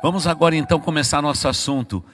[0.00, 2.04] Vamos agora então começar nosso assunto.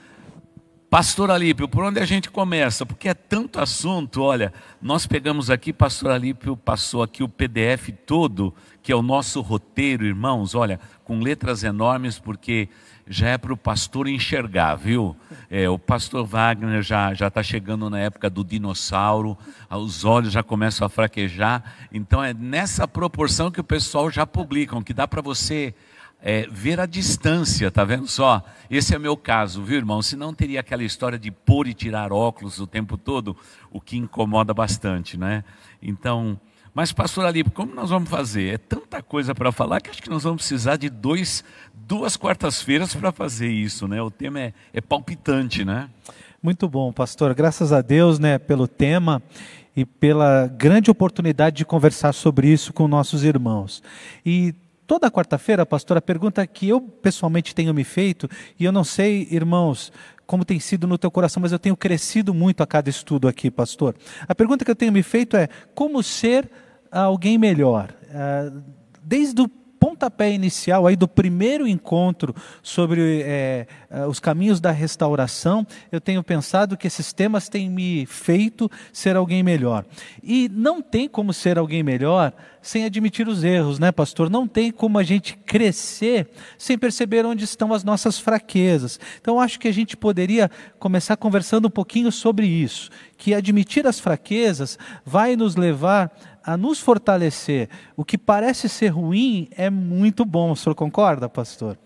[0.89, 2.83] Pastor Alípio, por onde a gente começa?
[2.83, 4.51] Porque é tanto assunto, olha,
[4.81, 10.03] nós pegamos aqui, Pastor Alípio passou aqui o PDF todo, que é o nosso roteiro,
[10.03, 12.69] irmãos, olha, com letras enormes, porque
[13.07, 15.15] já é para o pastor enxergar, viu?
[15.47, 19.37] É, o pastor Wagner já já está chegando na época do dinossauro,
[19.69, 24.81] os olhos já começam a fraquejar, então é nessa proporção que o pessoal já publicam,
[24.81, 25.75] que dá para você
[26.21, 28.43] é, ver a distância, tá vendo só?
[28.69, 30.01] Esse é meu caso, viu, irmão?
[30.01, 33.37] Se não teria aquela história de pôr e tirar óculos o tempo todo,
[33.71, 35.43] o que incomoda bastante, né?
[35.81, 36.39] Então,
[36.73, 38.55] mas pastor Ali, como nós vamos fazer?
[38.55, 42.93] É tanta coisa para falar que acho que nós vamos precisar de dois, duas quartas-feiras
[42.93, 44.01] para fazer isso, né?
[44.01, 45.89] O tema é, é palpitante, né?
[46.43, 47.33] Muito bom, pastor.
[47.33, 49.23] Graças a Deus, né, pelo tema
[49.75, 53.81] e pela grande oportunidade de conversar sobre isso com nossos irmãos.
[54.25, 54.53] E
[54.87, 59.27] Toda quarta-feira, pastor, a pergunta que eu pessoalmente tenho me feito, e eu não sei,
[59.31, 59.91] irmãos,
[60.27, 63.49] como tem sido no teu coração, mas eu tenho crescido muito a cada estudo aqui,
[63.49, 63.95] pastor.
[64.27, 66.49] A pergunta que eu tenho me feito é: como ser
[66.91, 67.93] alguém melhor?
[68.13, 68.51] Ah,
[69.03, 69.49] desde o
[69.85, 72.33] pontapé inicial aí do primeiro encontro
[72.63, 73.67] sobre é,
[74.09, 79.43] os caminhos da restauração, eu tenho pensado que esses temas têm me feito ser alguém
[79.43, 79.85] melhor.
[80.23, 82.33] E não tem como ser alguém melhor
[82.63, 84.27] sem admitir os erros, né, pastor?
[84.27, 86.27] Não tem como a gente crescer
[86.57, 88.99] sem perceber onde estão as nossas fraquezas.
[89.21, 90.49] Então, acho que a gente poderia
[90.79, 92.89] começar conversando um pouquinho sobre isso,
[93.19, 96.11] que admitir as fraquezas vai nos levar
[96.45, 97.69] a nos fortalecer.
[97.97, 100.51] O que parece ser ruim é muito bom.
[100.51, 101.77] O senhor concorda, pastor?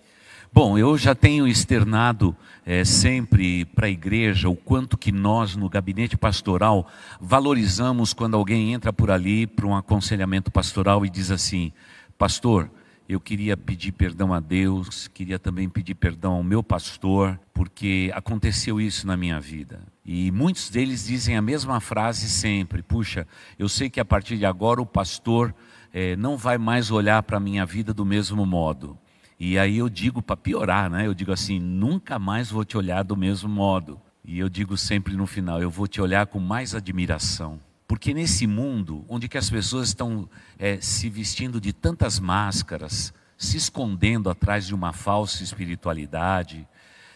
[0.51, 5.69] Bom, eu já tenho externado é, sempre para a igreja o quanto que nós no
[5.69, 6.87] gabinete pastoral
[7.21, 11.71] valorizamos quando alguém entra por ali para um aconselhamento pastoral e diz assim:
[12.17, 12.69] Pastor,
[13.09, 18.79] eu queria pedir perdão a Deus, queria também pedir perdão ao meu pastor, porque aconteceu
[18.79, 19.81] isso na minha vida.
[20.05, 23.25] E muitos deles dizem a mesma frase sempre: puxa,
[23.57, 25.55] eu sei que a partir de agora o pastor
[25.91, 28.95] é, não vai mais olhar para a minha vida do mesmo modo.
[29.39, 31.07] E aí eu digo para piorar, né?
[31.07, 33.99] Eu digo assim: nunca mais vou te olhar do mesmo modo.
[34.23, 37.59] E eu digo sempre no final: eu vou te olhar com mais admiração.
[37.89, 40.29] Porque nesse mundo, onde que as pessoas estão
[40.59, 46.67] é, se vestindo de tantas máscaras, se escondendo atrás de uma falsa espiritualidade,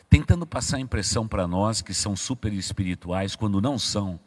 [0.10, 4.20] tentando passar a impressão para nós que são super espirituais, quando não são.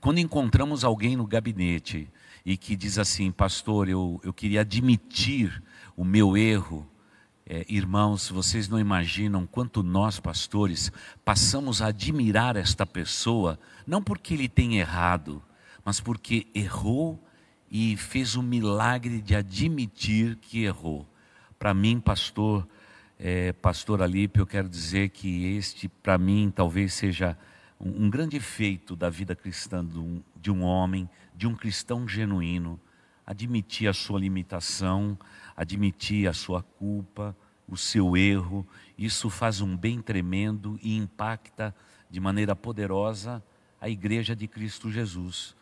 [0.00, 2.08] Quando encontramos alguém no gabinete
[2.46, 5.62] e que diz assim, pastor, eu, eu queria admitir
[5.94, 6.88] o meu erro,
[7.44, 10.90] é, irmãos, vocês não imaginam quanto nós, pastores,
[11.26, 15.42] passamos a admirar esta pessoa, não porque ele tem errado,
[15.84, 17.22] mas porque errou
[17.70, 21.06] e fez o milagre de admitir que errou.
[21.58, 22.66] Para mim, pastor,
[23.18, 27.38] é, pastor Alípio, eu quero dizer que este, para mim, talvez seja
[27.78, 32.08] um, um, grande feito da vida cristã de um, de um homem, de um cristão
[32.08, 32.80] genuíno,
[33.24, 35.16] admitir a sua limitação,
[35.56, 37.36] admitir a sua culpa,
[37.68, 38.66] o seu erro.
[38.98, 41.74] Isso faz um bem tremendo e impacta
[42.10, 43.42] de maneira poderosa
[43.80, 45.54] a igreja de Cristo Jesus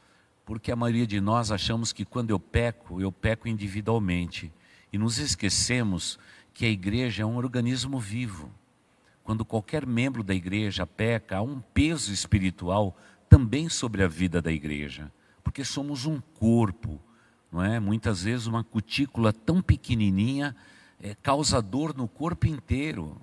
[0.48, 4.50] porque a maioria de nós achamos que quando eu peco, eu peco individualmente
[4.90, 6.18] e nos esquecemos
[6.54, 8.50] que a igreja é um organismo vivo.
[9.22, 12.96] Quando qualquer membro da igreja peca, há um peso espiritual
[13.28, 15.12] também sobre a vida da igreja,
[15.44, 16.98] porque somos um corpo,
[17.52, 17.78] não é?
[17.78, 20.56] Muitas vezes uma cutícula tão pequenininha
[20.98, 23.20] é, causa dor no corpo inteiro.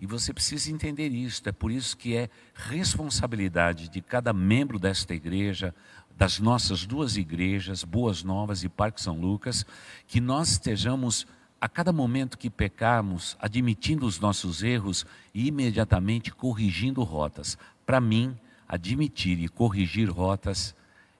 [0.00, 1.42] E você precisa entender isso.
[1.44, 5.74] É por isso que é responsabilidade de cada membro desta igreja,
[6.16, 9.64] das nossas duas igrejas, Boas Novas e Parque São Lucas,
[10.06, 11.26] que nós estejamos
[11.60, 15.04] a cada momento que pecarmos, admitindo os nossos erros
[15.34, 17.58] e imediatamente corrigindo rotas.
[17.84, 20.74] Para mim, admitir e corrigir rotas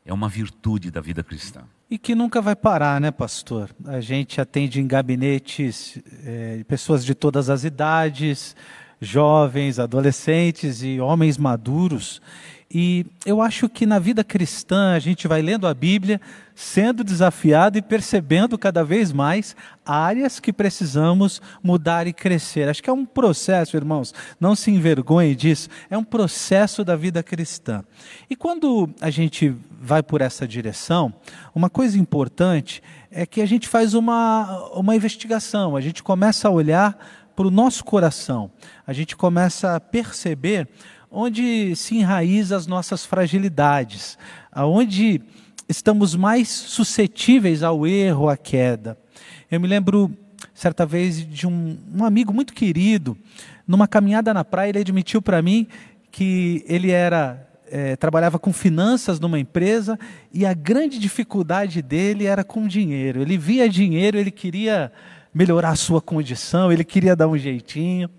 [0.04, 1.62] é uma virtude da vida cristã.
[1.90, 3.68] E que nunca vai parar, né, pastor?
[3.84, 8.54] A gente atende em gabinetes é, pessoas de todas as idades,
[9.00, 12.22] jovens, adolescentes e homens maduros.
[12.72, 16.20] E eu acho que na vida cristã a gente vai lendo a Bíblia,
[16.54, 22.68] sendo desafiado e percebendo cada vez mais áreas que precisamos mudar e crescer.
[22.68, 27.24] Acho que é um processo, irmãos, não se envergonhe disso, é um processo da vida
[27.24, 27.82] cristã.
[28.28, 31.12] E quando a gente vai por essa direção,
[31.52, 32.80] uma coisa importante
[33.10, 36.96] é que a gente faz uma, uma investigação, a gente começa a olhar
[37.34, 38.48] para o nosso coração,
[38.86, 40.68] a gente começa a perceber
[41.10, 44.16] onde se enraiza as nossas fragilidades,
[44.52, 45.20] aonde
[45.68, 48.96] estamos mais suscetíveis ao erro, à queda.
[49.50, 50.10] Eu me lembro
[50.54, 53.16] certa vez, de um, um amigo muito querido,
[53.66, 55.66] numa caminhada na praia, ele admitiu para mim
[56.10, 59.98] que ele era é, trabalhava com finanças numa empresa
[60.32, 63.22] e a grande dificuldade dele era com dinheiro.
[63.22, 64.90] Ele via dinheiro, ele queria
[65.32, 68.10] melhorar a sua condição, ele queria dar um jeitinho.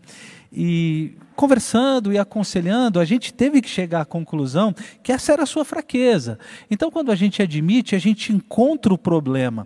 [0.52, 5.46] E conversando e aconselhando, a gente teve que chegar à conclusão que essa era a
[5.46, 6.38] sua fraqueza.
[6.70, 9.66] Então, quando a gente admite, a gente encontra o problema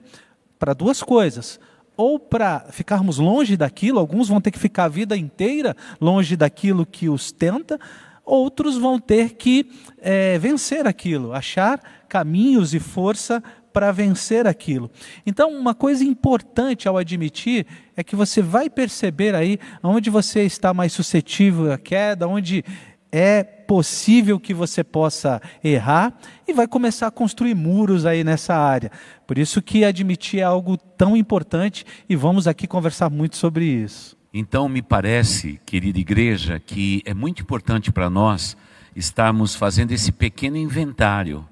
[0.59, 1.59] para duas coisas
[1.97, 6.85] ou para ficarmos longe daquilo, alguns vão ter que ficar a vida inteira longe daquilo
[6.85, 7.79] que os tenta,
[8.23, 13.41] outros vão ter que é, vencer aquilo, achar caminhos e força
[13.75, 14.89] para vencer aquilo.
[15.25, 20.73] Então, uma coisa importante ao admitir é que você vai perceber aí onde você está
[20.73, 22.63] mais suscetível à queda, onde
[23.11, 26.17] é possível que você possa errar
[26.47, 28.89] e vai começar a construir muros aí nessa área.
[29.27, 34.15] Por isso que admitir é algo tão importante e vamos aqui conversar muito sobre isso.
[34.33, 38.55] Então, me parece, querida igreja, que é muito importante para nós
[38.95, 41.45] estarmos fazendo esse pequeno inventário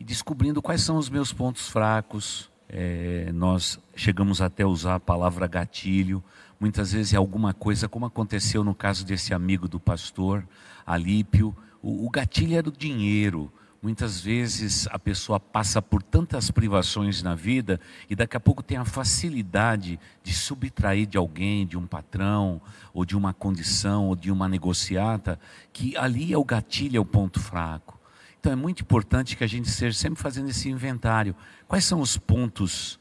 [0.00, 2.50] e descobrindo quais são os meus pontos fracos.
[2.66, 6.24] É, nós chegamos até a usar a palavra gatilho.
[6.58, 10.46] Muitas vezes é alguma coisa, como aconteceu no caso desse amigo do pastor,
[10.86, 11.54] Alípio.
[11.82, 13.52] O, o gatilho era o dinheiro.
[13.82, 18.76] Muitas vezes a pessoa passa por tantas privações na vida e daqui a pouco tem
[18.76, 22.60] a facilidade de subtrair de alguém, de um patrão,
[22.92, 25.40] ou de uma condição, ou de uma negociata,
[25.72, 27.99] que ali é o gatilho, é o ponto fraco.
[28.40, 31.36] Então é muito importante que a gente esteja sempre fazendo esse inventário.
[31.68, 32.98] Quais são os pontos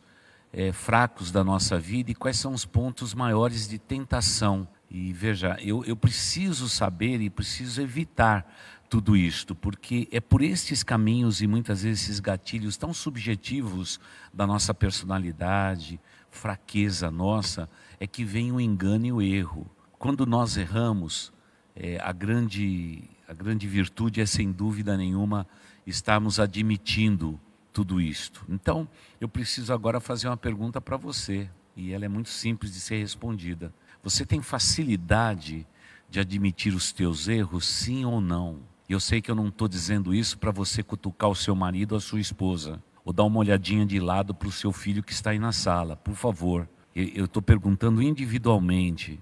[0.52, 4.68] é, fracos da nossa vida e quais são os pontos maiores de tentação?
[4.92, 8.54] E veja, eu, eu preciso saber e preciso evitar
[8.90, 13.98] tudo isto, porque é por estes caminhos e muitas vezes esses gatilhos tão subjetivos
[14.34, 19.70] da nossa personalidade, fraqueza nossa, é que vem o engano e o erro.
[19.98, 21.32] Quando nós erramos,
[21.76, 25.46] é, a, grande, a grande virtude é, sem dúvida nenhuma,
[25.86, 27.40] estarmos admitindo
[27.72, 28.44] tudo isto.
[28.50, 28.90] Então,
[29.22, 32.98] eu preciso agora fazer uma pergunta para você, e ela é muito simples de ser
[32.98, 33.72] respondida.
[34.02, 35.68] Você tem facilidade
[36.10, 38.62] de admitir os teus erros, sim ou não?
[38.90, 42.00] Eu sei que eu não estou dizendo isso para você cutucar o seu marido ou
[42.00, 45.30] a sua esposa, ou dar uma olhadinha de lado para o seu filho que está
[45.30, 46.68] aí na sala, por favor.
[46.96, 49.20] Eu estou perguntando individualmente.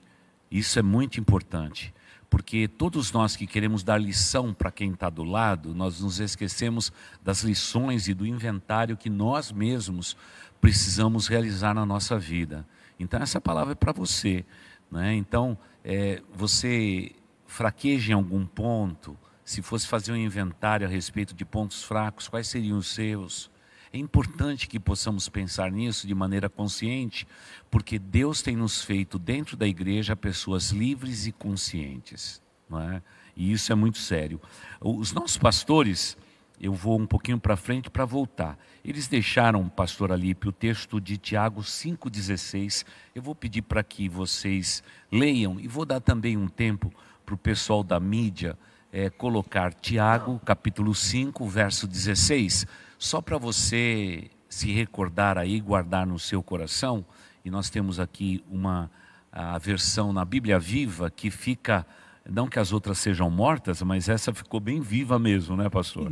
[0.50, 1.94] Isso é muito importante,
[2.30, 6.92] porque todos nós que queremos dar lição para quem está do lado, nós nos esquecemos
[7.24, 10.18] das lições e do inventário que nós mesmos
[10.60, 12.68] precisamos realizar na nossa vida.
[13.00, 14.46] Então, essa palavra é para você.
[14.92, 15.14] Né?
[15.16, 17.12] Então, é, você
[17.46, 22.48] fraqueja em algum ponto, se fosse fazer um inventário a respeito de pontos fracos, quais
[22.48, 23.50] seriam os seus?
[23.92, 27.28] É importante que possamos pensar nisso de maneira consciente,
[27.72, 33.02] porque Deus tem nos feito dentro da igreja pessoas livres e conscientes, não é?
[33.36, 34.42] E isso é muito sério.
[34.82, 36.18] Os nossos pastores,
[36.60, 38.58] eu vou um pouquinho para frente para voltar.
[38.84, 42.84] Eles deixaram, pastor Alípio, o texto de Tiago 5,16.
[43.14, 46.92] Eu vou pedir para que vocês leiam e vou dar também um tempo
[47.26, 48.58] para o pessoal da mídia
[48.92, 52.66] é, colocar Tiago, capítulo 5, verso 16,
[52.98, 57.06] só para você se recordar aí, guardar no seu coração.
[57.44, 58.90] E nós temos aqui uma
[59.32, 61.86] a versão na Bíblia Viva que fica,
[62.28, 66.12] não que as outras sejam mortas, mas essa ficou bem viva mesmo, né, pastor?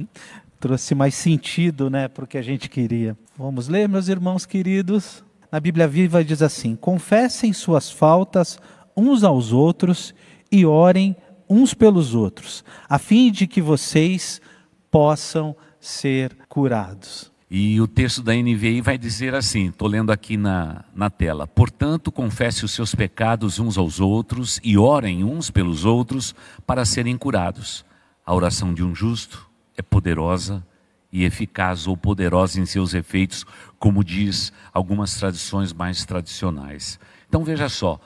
[0.60, 3.18] Trouxe mais sentido, né, para o que a gente queria.
[3.38, 5.24] Vamos ler, meus irmãos queridos.
[5.52, 8.60] Na Bíblia Viva diz assim: Confessem suas faltas
[8.96, 10.14] uns aos outros
[10.52, 11.16] e orem
[11.50, 14.42] uns pelos outros, a fim de que vocês
[14.90, 17.32] possam ser curados.
[17.50, 21.46] E o texto da NVI vai dizer assim: estou lendo aqui na, na tela.
[21.46, 26.34] Portanto, confesse os seus pecados uns aos outros e orem uns pelos outros
[26.66, 27.86] para serem curados.
[28.26, 30.66] A oração de um justo é poderosa
[31.12, 33.46] e eficaz ou poderosa em seus efeitos,
[33.78, 37.00] como diz algumas tradições mais tradicionais.
[37.30, 38.00] Então veja só,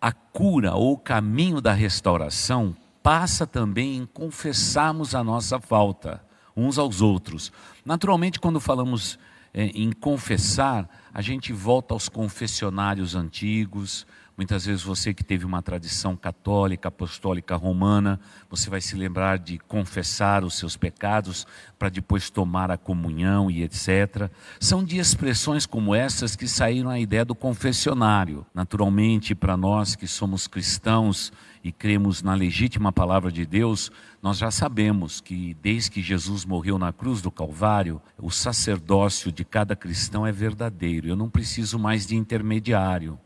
[0.00, 6.26] a cura ou o caminho da restauração passa também em confessarmos a nossa falta
[6.58, 7.52] uns aos outros.
[7.84, 9.18] Naturalmente, quando falamos
[9.54, 14.06] é, em confessar, a gente volta aos confessionários antigos,
[14.38, 19.58] Muitas vezes você que teve uma tradição católica, apostólica romana, você vai se lembrar de
[19.58, 21.44] confessar os seus pecados
[21.76, 24.30] para depois tomar a comunhão e etc.
[24.60, 28.46] São de expressões como essas que saíram a ideia do confessionário.
[28.54, 31.32] Naturalmente, para nós que somos cristãos
[31.68, 36.78] e cremos na legítima palavra de Deus, nós já sabemos que desde que Jesus morreu
[36.78, 41.06] na cruz do Calvário, o sacerdócio de cada cristão é verdadeiro.
[41.06, 43.20] Eu não preciso mais de intermediário.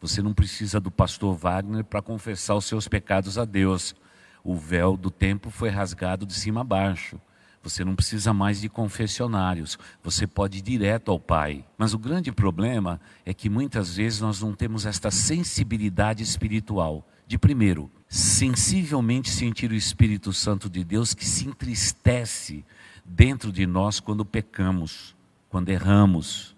[0.00, 3.94] Você não precisa do pastor Wagner para confessar os seus pecados a Deus.
[4.42, 7.20] O véu do templo foi rasgado de cima a baixo.
[7.62, 11.64] Você não precisa mais de confessionários, você pode ir direto ao Pai.
[11.78, 17.06] Mas o grande problema é que muitas vezes nós não temos esta sensibilidade espiritual.
[17.26, 22.64] De primeiro, sensivelmente sentir o Espírito Santo de Deus que se entristece
[23.04, 25.16] dentro de nós quando pecamos,
[25.48, 26.54] quando erramos,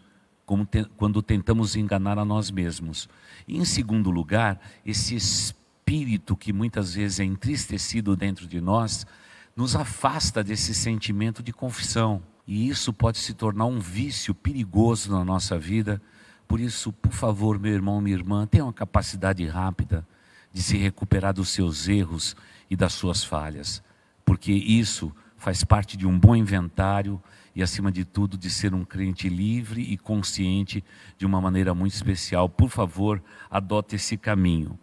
[0.96, 3.08] quando tentamos enganar a nós mesmos.
[3.46, 9.06] E em segundo lugar, esse espírito que muitas vezes é entristecido dentro de nós,
[9.54, 12.20] nos afasta desse sentimento de confissão.
[12.46, 16.02] E isso pode se tornar um vício perigoso na nossa vida.
[16.46, 20.06] Por isso, por favor, meu irmão, minha irmã, tenha uma capacidade rápida
[20.56, 22.34] de se recuperar dos seus erros
[22.70, 23.82] e das suas falhas,
[24.24, 27.22] porque isso faz parte de um bom inventário
[27.54, 30.82] e, acima de tudo, de ser um crente livre e consciente
[31.18, 32.48] de uma maneira muito especial.
[32.48, 34.78] Por favor, adote esse caminho.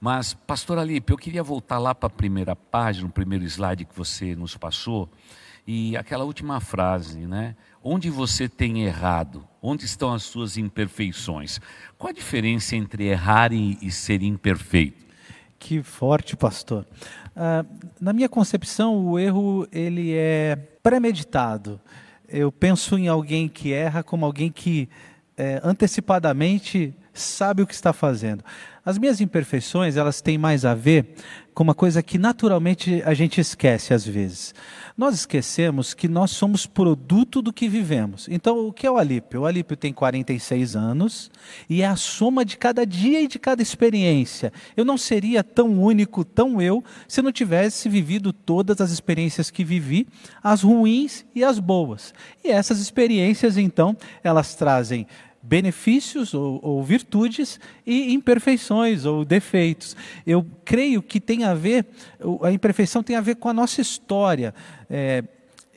[0.00, 3.94] Mas, pastor Alipe, eu queria voltar lá para a primeira página, o primeiro slide que
[3.94, 5.06] você nos passou,
[5.66, 7.54] e aquela última frase, né?
[7.84, 9.46] Onde você tem errado?
[9.60, 11.60] Onde estão as suas imperfeições?
[11.98, 15.09] Qual a diferença entre errar e, e ser imperfeito?
[15.60, 16.86] Que forte, pastor.
[17.36, 17.64] Uh,
[18.00, 21.78] na minha concepção, o erro ele é premeditado.
[22.26, 24.88] Eu penso em alguém que erra como alguém que
[25.36, 28.42] é, antecipadamente sabe o que está fazendo.
[28.84, 31.14] As minhas imperfeições, elas têm mais a ver
[31.60, 34.54] com uma coisa que naturalmente a gente esquece às vezes.
[34.96, 38.26] Nós esquecemos que nós somos produto do que vivemos.
[38.30, 39.42] Então, o que é o Alípio?
[39.42, 41.30] O Alípio tem 46 anos
[41.68, 44.50] e é a soma de cada dia e de cada experiência.
[44.74, 49.62] Eu não seria tão único, tão eu, se não tivesse vivido todas as experiências que
[49.62, 50.08] vivi,
[50.42, 52.14] as ruins e as boas.
[52.42, 55.06] E essas experiências, então, elas trazem
[55.42, 59.96] benefícios ou, ou, virtudes e imperfeições ou defeitos.
[60.26, 61.86] Eu creio que tem a ver,
[62.42, 64.54] a imperfeição tem a ver com a nossa história.
[64.88, 65.24] É,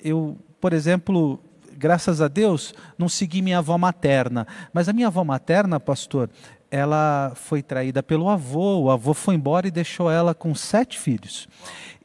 [0.03, 1.39] eu, por exemplo,
[1.77, 6.29] graças a Deus, não segui minha avó materna, mas a minha avó materna, pastor,
[6.69, 11.47] ela foi traída pelo avô, o avô foi embora e deixou ela com sete filhos.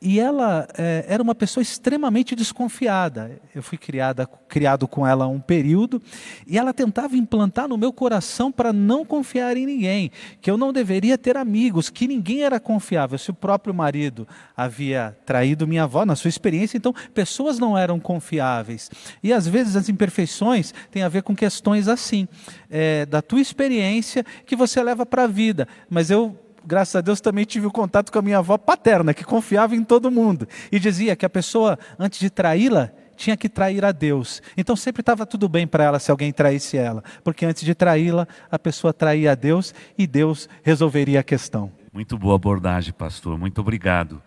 [0.01, 3.41] E ela é, era uma pessoa extremamente desconfiada.
[3.53, 6.01] Eu fui criada, criado com ela um período
[6.47, 10.73] e ela tentava implantar no meu coração para não confiar em ninguém, que eu não
[10.73, 13.19] deveria ter amigos, que ninguém era confiável.
[13.19, 14.27] Se o próprio marido
[14.57, 18.91] havia traído minha avó, na sua experiência, então pessoas não eram confiáveis.
[19.23, 22.29] E às vezes as imperfeições têm a ver com questões assim,
[22.71, 25.67] é, da tua experiência que você leva para a vida.
[25.91, 26.37] Mas eu
[26.69, 29.83] graças a Deus, também tive o contato com a minha avó paterna, que confiava em
[29.83, 30.47] todo mundo.
[30.71, 34.43] E dizia que a pessoa, antes de traí-la, tinha que trair a Deus.
[34.57, 38.29] Então sempre estava tudo bem para ela se alguém traísse ela, porque antes de traí-la,
[38.51, 41.73] a pessoa traía a Deus e Deus resolveria a questão.
[41.91, 43.39] Muito boa abordagem, pastor.
[43.39, 44.23] Muito obrigado.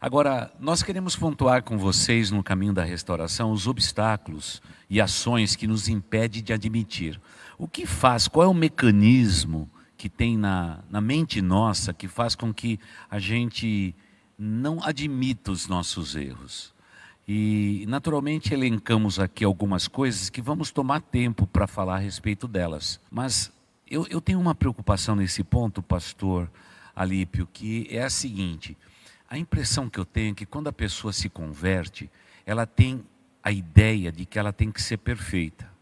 [0.00, 5.66] Agora, nós queremos pontuar com vocês no caminho da restauração os obstáculos e ações que
[5.66, 7.18] nos impedem de admitir.
[7.58, 9.68] O que faz, qual é o mecanismo
[9.98, 12.78] que tem na, na mente nossa que faz com que
[13.10, 13.92] a gente
[14.38, 16.72] não admita os nossos erros.
[17.26, 23.00] E, naturalmente, elencamos aqui algumas coisas que vamos tomar tempo para falar a respeito delas.
[23.10, 23.52] Mas
[23.90, 26.48] eu, eu tenho uma preocupação nesse ponto, pastor
[26.94, 28.78] Alípio, que é a seguinte:
[29.28, 32.08] a impressão que eu tenho é que quando a pessoa se converte,
[32.46, 33.04] ela tem
[33.42, 35.77] a ideia de que ela tem que ser perfeita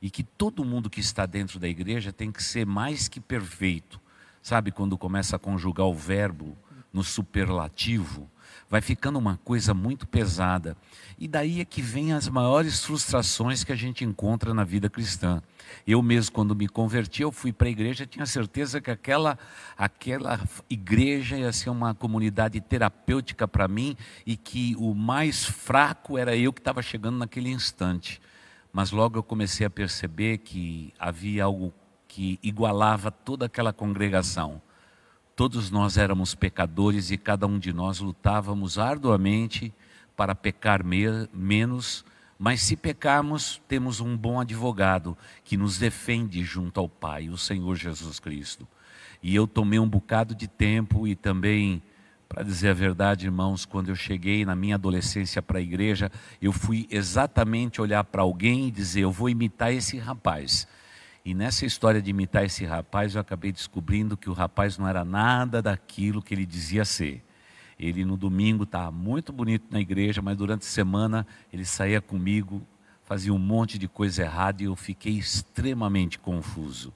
[0.00, 4.00] e que todo mundo que está dentro da igreja tem que ser mais que perfeito.
[4.42, 6.56] Sabe quando começa a conjugar o verbo
[6.92, 8.30] no superlativo?
[8.70, 10.76] Vai ficando uma coisa muito pesada.
[11.18, 15.42] E daí é que vem as maiores frustrações que a gente encontra na vida cristã.
[15.86, 19.38] Eu mesmo, quando me converti, eu fui para a igreja, tinha certeza que aquela,
[19.76, 26.36] aquela igreja ia ser uma comunidade terapêutica para mim e que o mais fraco era
[26.36, 28.20] eu que estava chegando naquele instante
[28.72, 31.72] mas logo eu comecei a perceber que havia algo
[32.06, 34.60] que igualava toda aquela congregação.
[35.36, 39.72] Todos nós éramos pecadores e cada um de nós lutávamos arduamente
[40.16, 42.04] para pecar me menos,
[42.38, 47.76] mas se pecarmos, temos um bom advogado que nos defende junto ao Pai, o Senhor
[47.76, 48.66] Jesus Cristo.
[49.22, 51.82] E eu tomei um bocado de tempo e também
[52.28, 56.52] para dizer a verdade, irmãos, quando eu cheguei na minha adolescência para a igreja, eu
[56.52, 60.68] fui exatamente olhar para alguém e dizer: eu vou imitar esse rapaz.
[61.24, 65.04] E nessa história de imitar esse rapaz, eu acabei descobrindo que o rapaz não era
[65.04, 67.24] nada daquilo que ele dizia ser.
[67.78, 72.62] Ele no domingo estava muito bonito na igreja, mas durante a semana ele saía comigo,
[73.04, 76.92] fazia um monte de coisa errada e eu fiquei extremamente confuso.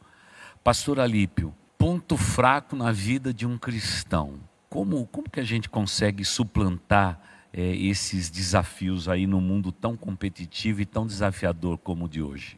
[0.63, 4.39] Pastor Alípio, ponto fraco na vida de um cristão.
[4.73, 7.21] Como, como que a gente consegue suplantar
[7.53, 12.57] é, esses desafios aí no mundo tão competitivo e tão desafiador como o de hoje?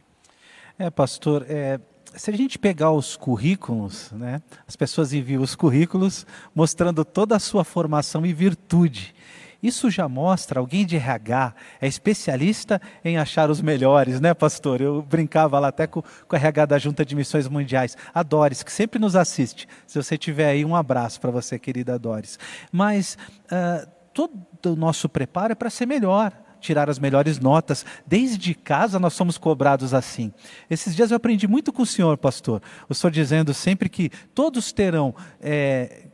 [0.79, 1.77] É, pastor, é,
[2.15, 7.39] se a gente pegar os currículos, né, as pessoas enviam os currículos mostrando toda a
[7.39, 9.13] sua formação e virtude.
[9.61, 14.81] Isso já mostra, alguém de RH é especialista em achar os melhores, né, pastor?
[14.81, 18.63] Eu brincava lá até com, com o RH da Junta de Missões Mundiais, a Doris,
[18.63, 19.67] que sempre nos assiste.
[19.87, 22.37] Se você tiver aí, um abraço para você, querida Doris.
[22.71, 24.33] Mas uh, todo
[24.65, 26.31] o nosso preparo é para ser melhor
[26.65, 27.85] tirar as melhores notas.
[28.05, 30.33] Desde casa nós somos cobrados assim.
[30.69, 32.61] Esses dias eu aprendi muito com o senhor, pastor.
[32.89, 36.07] O senhor dizendo sempre que todos terão é,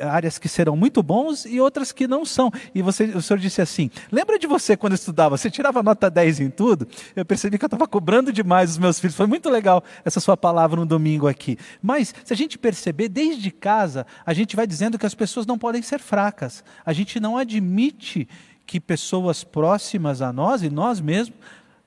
[0.00, 2.50] áreas que serão muito bons e outras que não são.
[2.74, 5.36] E você, o senhor disse assim: lembra de você quando estudava?
[5.36, 6.86] Você tirava nota 10 em tudo?
[7.14, 9.16] Eu percebi que eu estava cobrando demais os meus filhos.
[9.16, 11.58] Foi muito legal essa sua palavra no domingo aqui.
[11.82, 15.58] Mas, se a gente perceber, desde casa, a gente vai dizendo que as pessoas não
[15.58, 16.64] podem ser fracas.
[16.84, 18.28] A gente não admite
[18.66, 21.36] que pessoas próximas a nós e nós mesmos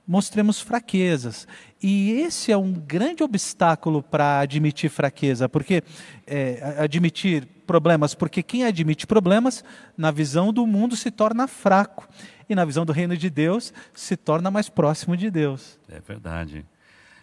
[0.08, 1.48] mostremos fraquezas.
[1.82, 5.84] E esse é um grande obstáculo para admitir fraqueza, porque
[6.26, 9.64] é, admitir problemas, porque quem admite problemas,
[9.98, 12.08] na visão do mundo, se torna fraco.
[12.48, 15.80] E na visão do reino de Deus, se torna mais próximo de Deus.
[15.90, 16.64] É verdade.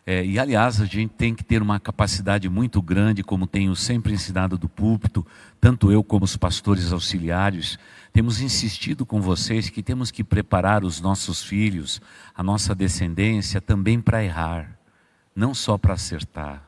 [0.04, 4.12] É, e aliás, a gente tem que ter uma capacidade muito grande, como tenho sempre
[4.12, 5.24] ensinado do púlpito,
[5.60, 7.78] tanto eu como os pastores auxiliares,
[8.12, 12.00] temos insistido com vocês que temos que preparar os nossos filhos,
[12.34, 14.76] a nossa descendência, também para errar,
[15.36, 16.66] não só para acertar.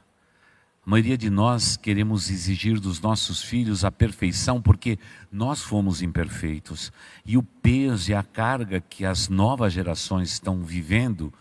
[0.86, 4.98] A maioria de nós queremos exigir dos nossos filhos a perfeição porque
[5.32, 6.92] nós fomos imperfeitos.
[7.24, 11.32] E o peso e a carga que as novas gerações estão vivendo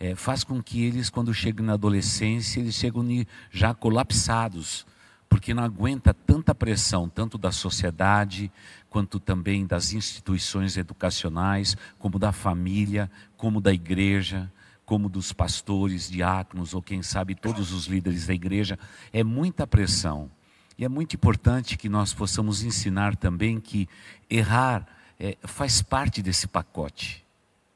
[0.00, 3.04] é, faz com que eles, quando chegam na adolescência, eles chegam
[3.50, 4.86] já colapsados,
[5.28, 8.50] porque não aguenta tanta pressão, tanto da sociedade,
[8.88, 14.50] quanto também das instituições educacionais, como da família, como da igreja,
[14.86, 18.78] como dos pastores, diáconos, ou quem sabe todos os líderes da igreja.
[19.12, 20.30] É muita pressão.
[20.78, 23.88] E é muito importante que nós possamos ensinar também que
[24.30, 24.86] errar
[25.18, 27.24] é, faz parte desse pacote.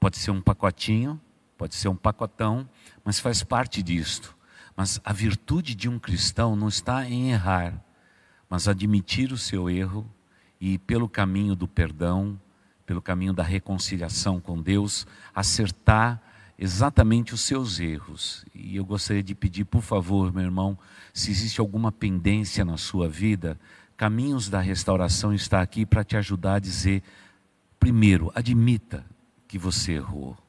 [0.00, 1.20] Pode ser um pacotinho,
[1.62, 2.68] pode ser um pacotão,
[3.04, 4.36] mas faz parte disto.
[4.76, 7.80] Mas a virtude de um cristão não está em errar,
[8.50, 10.04] mas admitir o seu erro
[10.60, 12.36] e, pelo caminho do perdão,
[12.84, 16.20] pelo caminho da reconciliação com Deus, acertar
[16.58, 18.44] exatamente os seus erros.
[18.52, 20.76] E eu gostaria de pedir, por favor, meu irmão,
[21.14, 23.56] se existe alguma pendência na sua vida,
[23.96, 27.04] Caminhos da Restauração está aqui para te ajudar a dizer:
[27.78, 29.06] primeiro, admita
[29.46, 30.41] que você errou.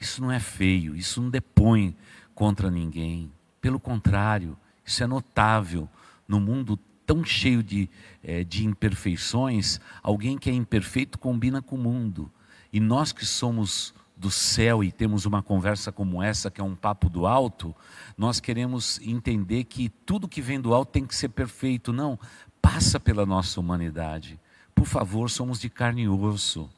[0.00, 1.96] Isso não é feio, isso não depõe
[2.34, 3.32] contra ninguém.
[3.60, 5.88] Pelo contrário, isso é notável.
[6.26, 7.88] No mundo tão cheio de,
[8.22, 12.30] é, de imperfeições, alguém que é imperfeito combina com o mundo.
[12.72, 16.74] E nós que somos do céu e temos uma conversa como essa, que é um
[16.74, 17.74] papo do alto,
[18.16, 21.92] nós queremos entender que tudo que vem do alto tem que ser perfeito.
[21.92, 22.18] Não,
[22.60, 24.38] passa pela nossa humanidade.
[24.74, 26.68] Por favor, somos de carne e osso.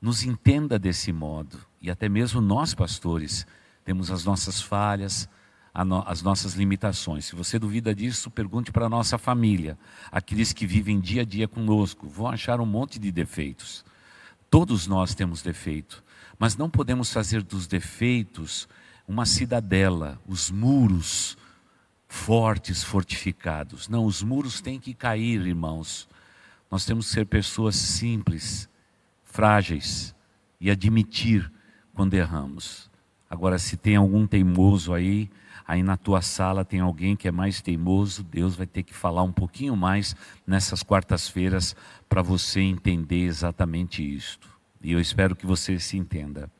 [0.00, 3.46] Nos entenda desse modo e até mesmo nós, pastores,
[3.84, 5.28] temos as nossas falhas,
[6.06, 7.24] as nossas limitações.
[7.26, 9.78] Se você duvida disso, pergunte para a nossa família,
[10.10, 13.84] aqueles que vivem dia a dia conosco, vão achar um monte de defeitos.
[14.50, 16.02] Todos nós temos defeito,
[16.38, 18.68] mas não podemos fazer dos defeitos
[19.06, 21.36] uma cidadela, os muros
[22.08, 23.88] fortes, fortificados.
[23.88, 26.08] Não, os muros têm que cair, irmãos.
[26.70, 28.68] Nós temos que ser pessoas simples,
[29.38, 30.16] frágeis
[30.60, 31.48] e admitir
[31.94, 32.90] quando erramos.
[33.30, 35.30] Agora, se tem algum teimoso aí,
[35.64, 39.22] aí na tua sala tem alguém que é mais teimoso, Deus vai ter que falar
[39.22, 41.76] um pouquinho mais nessas quartas-feiras
[42.08, 44.48] para você entender exatamente isto.
[44.82, 46.50] E eu espero que você se entenda.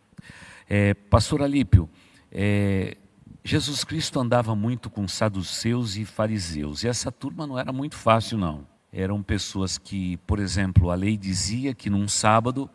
[0.68, 1.90] É, Pastor Alípio,
[2.30, 2.96] é,
[3.42, 8.38] Jesus Cristo andava muito com saduceus e fariseus, e essa turma não era muito fácil,
[8.38, 8.77] não.
[8.92, 12.70] Eram pessoas que, por exemplo, a lei dizia que num sábado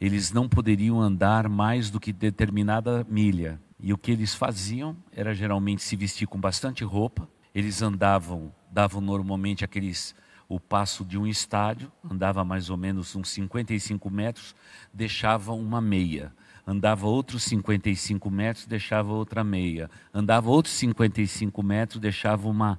[0.00, 3.60] eles não poderiam andar mais do que determinada milha.
[3.78, 7.28] E o que eles faziam era geralmente se vestir com bastante roupa.
[7.54, 10.14] Eles andavam, davam normalmente aqueles
[10.48, 14.54] o passo de um estádio, andava mais ou menos uns 55 metros,
[14.92, 16.32] deixava uma meia.
[16.64, 19.90] Andava outros 55 metros, deixava outra meia.
[20.12, 22.78] Andava outros 55 metros, deixava uma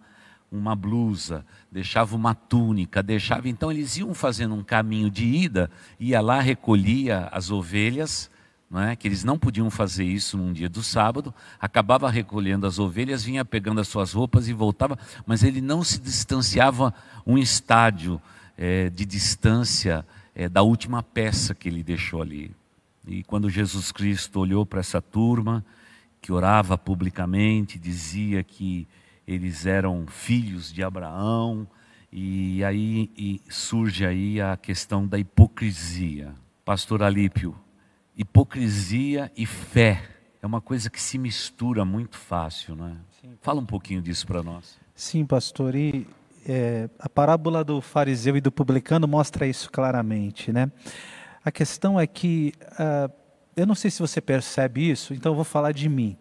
[0.51, 3.49] uma blusa, deixava uma túnica, deixava.
[3.49, 8.29] Então eles iam fazendo um caminho de ida, ia lá, recolhia as ovelhas
[8.69, 8.95] não é?
[8.95, 13.45] que eles não podiam fazer isso num dia do sábado, acabava recolhendo as ovelhas, vinha
[13.45, 16.93] pegando as suas roupas e voltava, mas ele não se distanciava
[17.25, 18.21] um estádio
[18.57, 20.05] é, de distância
[20.35, 22.51] é, da última peça que ele deixou ali.
[23.07, 25.63] E quando Jesus Cristo olhou para essa turma,
[26.21, 28.85] que orava publicamente, dizia que
[29.27, 31.67] eles eram filhos de Abraão,
[32.11, 36.33] e aí e surge aí a questão da hipocrisia.
[36.63, 37.55] Pastor Alípio,
[38.15, 40.03] hipocrisia e fé
[40.41, 42.95] é uma coisa que se mistura muito fácil, não é?
[43.21, 43.37] Sim.
[43.41, 44.77] Fala um pouquinho disso para nós.
[44.95, 45.75] Sim, pastor.
[45.75, 46.07] E
[46.47, 50.71] é, a parábola do fariseu e do publicano mostra isso claramente, né?
[51.43, 53.11] A questão é que uh,
[53.55, 56.17] eu não sei se você percebe isso, então eu vou falar de mim.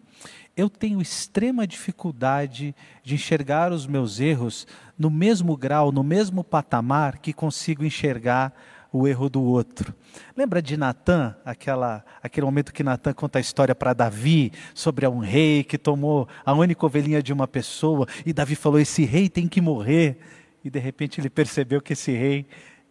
[0.57, 4.65] Eu tenho extrema dificuldade de enxergar os meus erros
[4.97, 8.51] no mesmo grau, no mesmo patamar que consigo enxergar
[8.91, 9.93] o erro do outro.
[10.35, 15.19] Lembra de Natan, aquela, aquele momento que Natan conta a história para Davi sobre um
[15.19, 19.47] rei que tomou a única ovelhinha de uma pessoa e Davi falou: Esse rei tem
[19.47, 20.17] que morrer.
[20.63, 22.47] E de repente ele percebeu que esse rei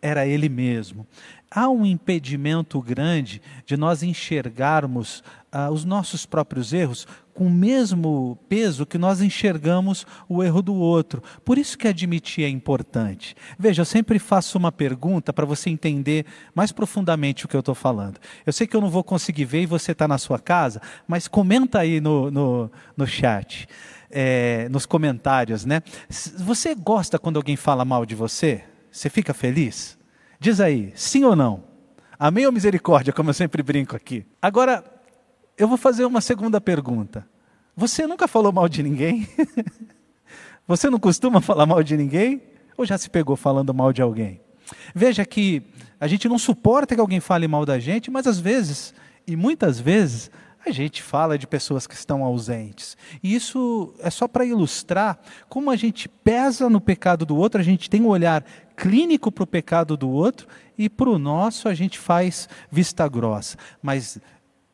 [0.07, 1.07] era ele mesmo.
[1.51, 8.39] Há um impedimento grande de nós enxergarmos ah, os nossos próprios erros com o mesmo
[8.49, 11.23] peso que nós enxergamos o erro do outro.
[11.45, 13.35] Por isso que admitir é importante.
[13.59, 17.75] Veja, eu sempre faço uma pergunta para você entender mais profundamente o que eu estou
[17.75, 18.19] falando.
[18.45, 21.27] Eu sei que eu não vou conseguir ver e você está na sua casa, mas
[21.27, 23.69] comenta aí no, no, no chat.
[24.09, 25.83] É, nos comentários, né?
[26.39, 28.63] Você gosta quando alguém fala mal de você?
[28.97, 29.99] Você fica feliz?
[30.41, 31.65] Diz aí, sim ou não?
[32.19, 34.25] Amém ou misericórdia, como eu sempre brinco aqui?
[34.41, 34.83] Agora,
[35.59, 37.29] eu vou fazer uma segunda pergunta.
[37.77, 39.29] Você nunca falou mal de ninguém?
[40.67, 42.41] Você não costuma falar mal de ninguém?
[42.75, 44.41] Ou já se pegou falando mal de alguém?
[44.95, 45.63] Veja que
[46.01, 48.95] a gente não suporta que alguém fale mal da gente, mas às vezes,
[49.27, 50.31] e muitas vezes,
[50.67, 52.97] a gente fala de pessoas que estão ausentes.
[53.23, 57.65] E isso é só para ilustrar como a gente pesa no pecado do outro, a
[57.65, 58.45] gente tem um olhar
[58.77, 63.57] clínico para o pecado do outro e para o nosso a gente faz vista grossa.
[63.81, 64.19] Mas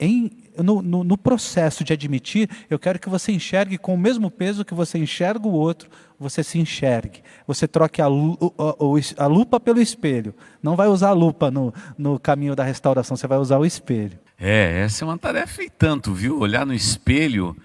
[0.00, 4.30] em, no, no, no, processo de admitir, eu quero que você enxergue com o mesmo
[4.30, 7.22] peso que você enxerga o outro, você se enxergue.
[7.46, 10.34] Você troque a, a, a lupa pelo espelho.
[10.60, 14.18] Não vai usar a lupa no, no caminho da restauração, você vai usar o espelho.
[14.44, 16.40] É, essa é uma tarefa e tanto, viu?
[16.40, 17.56] Olhar no espelho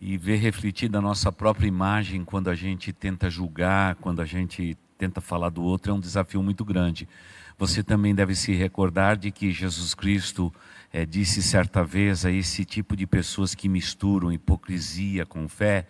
[0.00, 4.76] e ver refletida a nossa própria imagem quando a gente tenta julgar, quando a gente
[4.98, 7.08] tenta falar do outro, é um desafio muito grande.
[7.56, 10.52] Você também deve se recordar de que Jesus Cristo
[10.92, 15.86] é, disse certa vez a esse tipo de pessoas que misturam hipocrisia com fé,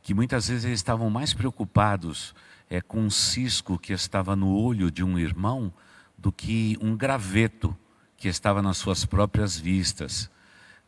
[0.00, 2.36] que muitas vezes eles estavam mais preocupados
[2.70, 5.72] é, com um cisco que estava no olho de um irmão
[6.16, 7.76] do que um graveto
[8.18, 10.28] que estava nas suas próprias vistas.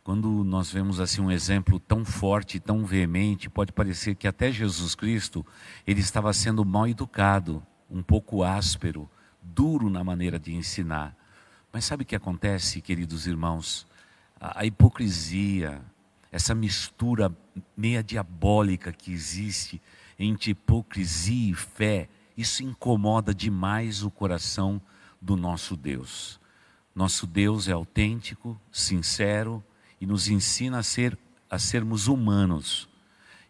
[0.02, 4.96] Quando nós vemos assim um exemplo tão forte, tão veemente, pode parecer que até Jesus
[4.96, 5.46] Cristo
[5.86, 9.08] ele estava sendo mal educado, um pouco áspero,
[9.40, 11.16] duro na maneira de ensinar.
[11.72, 13.86] Mas sabe o que acontece, queridos irmãos?
[14.40, 15.80] A, a hipocrisia,
[16.32, 17.32] essa mistura
[17.76, 19.80] meia diabólica que existe
[20.18, 24.82] entre hipocrisia e fé, isso incomoda demais o coração
[25.22, 26.39] do nosso Deus.
[26.94, 29.62] Nosso Deus é autêntico, sincero
[30.00, 31.16] e nos ensina a, ser,
[31.48, 32.88] a sermos humanos.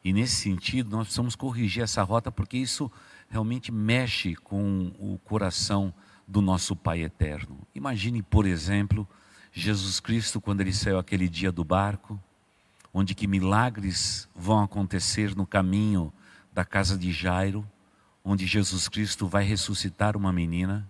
[0.04, 2.90] E nesse sentido, nós precisamos corrigir essa rota, porque isso
[3.28, 5.92] realmente mexe com o coração
[6.26, 7.58] do nosso Pai eterno.
[7.74, 9.08] Imagine, por exemplo,
[9.52, 12.20] Jesus Cristo quando ele saiu aquele dia do barco,
[12.92, 16.12] onde que milagres vão acontecer no caminho
[16.52, 17.66] da casa de Jairo,
[18.24, 20.88] onde Jesus Cristo vai ressuscitar uma menina.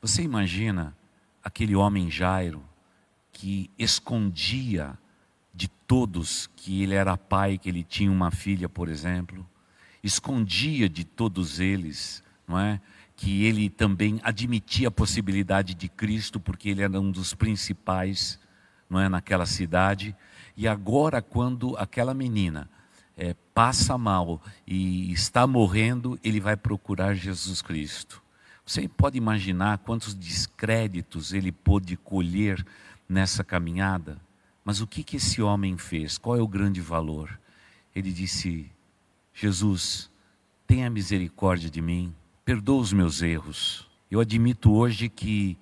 [0.00, 0.96] Você imagina
[1.42, 2.62] aquele homem Jairo
[3.32, 4.98] que escondia
[5.54, 9.46] de todos que ele era pai, que ele tinha uma filha, por exemplo,
[10.02, 12.80] escondia de todos eles, não é?
[13.16, 18.38] que ele também admitia a possibilidade de Cristo, porque ele era um dos principais
[18.90, 20.14] não é, naquela cidade.
[20.56, 22.68] E agora, quando aquela menina
[23.16, 28.22] é, passa mal e está morrendo, ele vai procurar Jesus Cristo.
[28.64, 32.64] Você pode imaginar quantos descréditos ele pôde colher
[33.08, 34.20] nessa caminhada?
[34.64, 36.16] Mas o que, que esse homem fez?
[36.16, 37.38] Qual é o grande valor?
[37.94, 38.70] Ele disse:
[39.34, 40.10] Jesus,
[40.66, 43.88] tenha misericórdia de mim perdoa os meus erros.
[44.10, 45.56] Eu admito hoje que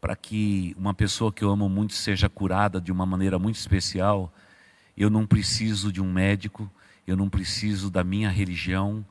[0.00, 4.32] para que uma pessoa que eu amo muito seja curada de uma maneira muito especial,
[4.96, 6.70] eu não preciso de um médico,
[7.06, 9.04] eu não preciso da minha religião,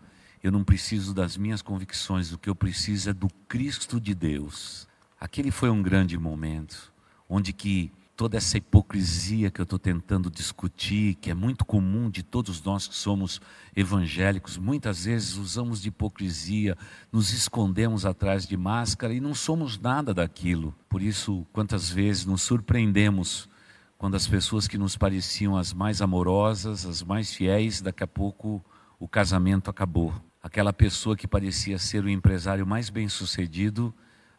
[0.45, 4.87] eu não preciso das minhas convicções, o que eu preciso é do Cristo de Deus.
[5.19, 6.93] Aquele foi um grande momento,
[7.27, 12.21] onde que toda essa hipocrisia que eu estou tentando discutir, que é muito comum de
[12.21, 13.41] todos nós que somos
[13.75, 16.77] evangélicos, muitas vezes usamos de hipocrisia,
[17.11, 20.75] nos escondemos atrás de máscara e não somos nada daquilo.
[20.87, 23.49] Por isso, quantas vezes nos surpreendemos
[23.97, 28.63] quando as pessoas que nos pareciam as mais amorosas, as mais fiéis, daqui a pouco
[28.99, 30.13] o casamento acabou.
[30.45, 33.91] Aquela pessoa que parecia ser o empresário mais bem-sucedido,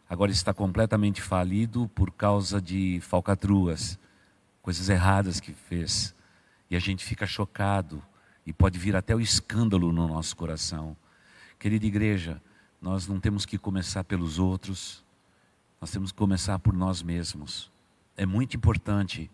[0.09, 3.99] agora está completamente falido por causa de falcatruas,
[4.61, 6.15] coisas erradas que fez.
[6.69, 8.01] E a gente fica chocado
[8.45, 10.95] e pode vir até o escândalo no nosso coração.
[11.59, 12.41] Querida igreja,
[12.81, 15.03] nós não temos que começar pelos outros,
[15.81, 17.69] nós temos que começar por nós mesmos.
[18.15, 19.29] É muito importante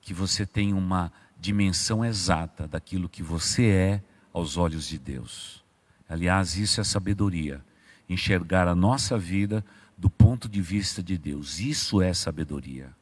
[0.00, 5.63] que você tenha uma dimensão exata daquilo que você é aos olhos de Deus.
[6.08, 7.64] Aliás, isso é sabedoria,
[8.08, 9.64] enxergar a nossa vida
[9.96, 11.60] do ponto de vista de Deus.
[11.60, 12.94] Isso é sabedoria.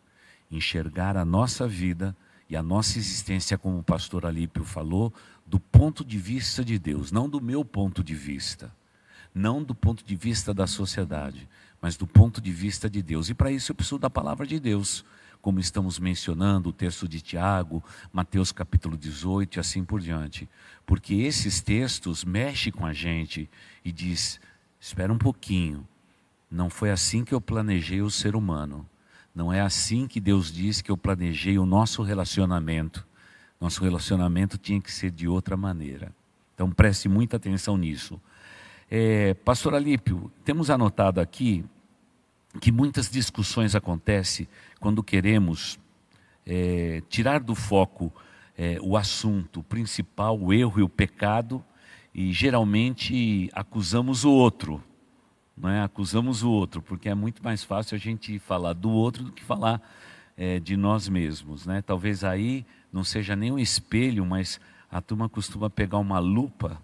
[0.50, 2.16] Enxergar a nossa vida
[2.48, 5.12] e a nossa existência, como o pastor Alípio falou,
[5.46, 8.70] do ponto de vista de Deus, não do meu ponto de vista,
[9.34, 11.48] não do ponto de vista da sociedade,
[11.80, 13.28] mas do ponto de vista de Deus.
[13.28, 15.04] E para isso eu preciso da palavra de Deus,
[15.42, 20.48] como estamos mencionando o texto de Tiago, Mateus capítulo 18 e assim por diante.
[20.86, 23.50] Porque esses textos mexem com a gente
[23.84, 24.40] e diz:
[24.80, 25.86] espera um pouquinho,
[26.48, 28.88] não foi assim que eu planejei o ser humano.
[29.34, 33.06] Não é assim que Deus diz que eu planejei o nosso relacionamento.
[33.60, 36.14] Nosso relacionamento tinha que ser de outra maneira.
[36.54, 38.20] Então preste muita atenção nisso.
[38.90, 41.64] É, Pastor Alípio, temos anotado aqui
[42.60, 44.46] que muitas discussões acontecem
[44.80, 45.78] quando queremos
[46.46, 48.12] é, tirar do foco
[48.56, 51.64] é, o assunto principal, o erro e o pecado,
[52.14, 54.82] e geralmente acusamos o outro
[55.56, 55.82] não é?
[55.82, 59.44] acusamos o outro, porque é muito mais fácil a gente falar do outro do que
[59.44, 59.80] falar
[60.36, 61.66] é, de nós mesmos.
[61.66, 61.82] Né?
[61.82, 64.60] Talvez aí não seja nem um espelho, mas
[64.90, 66.80] a turma costuma pegar uma lupa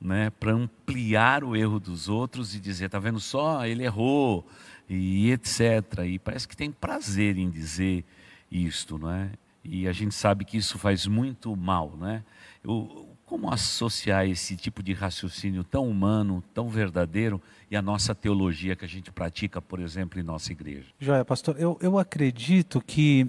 [0.00, 4.46] né, para ampliar o erro dos outros e dizer, está vendo só, ele errou,
[4.88, 6.04] e etc.
[6.06, 8.04] E parece que tem prazer em dizer
[8.50, 9.30] isto, não é?
[9.64, 12.22] E a gente sabe que isso faz muito mal, né?
[12.62, 18.76] Eu, como associar esse tipo de raciocínio tão humano, tão verdadeiro, e a nossa teologia
[18.76, 20.86] que a gente pratica, por exemplo, em nossa igreja?
[21.00, 23.26] Joia, pastor, eu, eu acredito que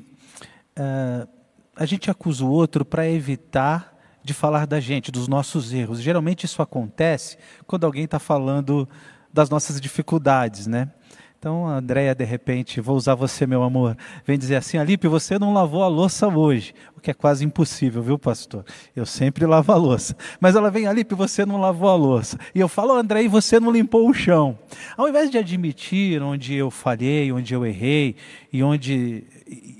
[0.78, 1.28] uh,
[1.76, 6.02] a gente acusa o outro para evitar de falar da gente, dos nossos erros.
[6.02, 8.89] Geralmente isso acontece quando alguém está falando
[9.32, 10.91] das nossas dificuldades, né?
[11.38, 13.95] Então, a Andréia, de repente, vou usar você, meu amor,
[14.26, 18.02] vem dizer assim: Alipe, você não lavou a louça hoje, o que é quase impossível,
[18.02, 18.65] viu, pastor?
[18.95, 20.15] Eu sempre lavo a louça.
[20.39, 22.39] Mas ela vem, Alipe, você não lavou a louça.
[22.54, 24.58] E eu falo, André, você não limpou o chão.
[24.98, 28.15] Ao invés de admitir onde eu falhei, onde eu errei
[28.52, 29.24] e onde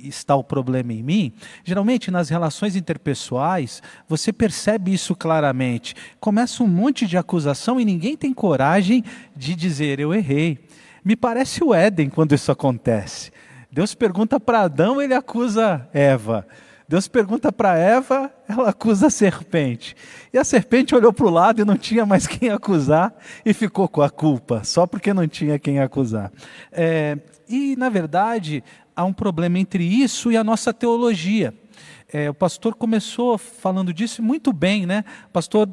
[0.04, 5.96] está o problema em mim, geralmente nas relações interpessoais, você percebe isso claramente.
[6.20, 9.04] Começa um monte de acusação e ninguém tem coragem
[9.36, 10.60] de dizer eu errei.
[11.06, 13.32] Me parece o Éden quando isso acontece.
[13.72, 16.48] Deus pergunta para Adão, ele acusa Eva.
[16.88, 19.96] Deus pergunta para Eva, ela acusa a serpente.
[20.34, 23.14] E a serpente olhou para o lado e não tinha mais quem acusar
[23.46, 26.32] e ficou com a culpa, só porque não tinha quem acusar.
[26.72, 28.64] É, e, na verdade,
[28.96, 31.54] há um problema entre isso e a nossa teologia.
[32.12, 35.04] É, o pastor começou falando disso muito bem, né?
[35.28, 35.70] O pastor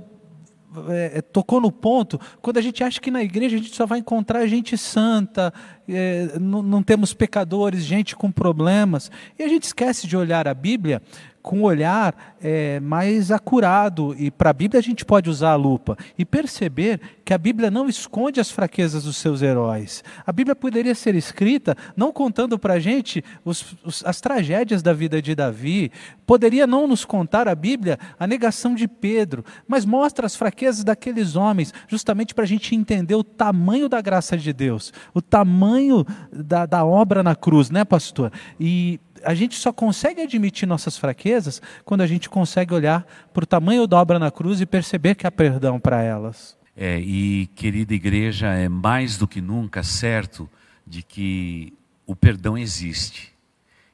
[0.89, 3.87] é, é, tocou no ponto, quando a gente acha que na igreja a gente só
[3.87, 5.53] vai encontrar gente santa,
[5.89, 10.55] é, não, não temos pecadores, gente com problemas, e a gente esquece de olhar a
[10.55, 11.03] Bíblia
[11.43, 14.15] com um olhar é, mais acurado.
[14.17, 17.71] E para a Bíblia a gente pode usar a lupa e perceber que a Bíblia
[17.71, 20.03] não esconde as fraquezas dos seus heróis.
[20.27, 24.93] A Bíblia poderia ser escrita não contando para a gente os, os, as tragédias da
[24.93, 25.93] vida de Davi,
[26.27, 31.37] poderia não nos contar a Bíblia a negação de Pedro, mas mostra as fraquezas daqueles
[31.37, 36.67] homens, justamente para a gente entender o tamanho da graça de Deus, o tamanho da,
[36.67, 38.33] da obra na cruz, né, pastor?
[38.59, 43.47] E a gente só consegue admitir nossas fraquezas quando a gente consegue olhar para o
[43.47, 46.57] tamanho da obra na cruz e perceber que há perdão para elas.
[46.77, 50.49] É, e querida igreja, é mais do que nunca certo
[50.87, 51.73] de que
[52.07, 53.33] o perdão existe.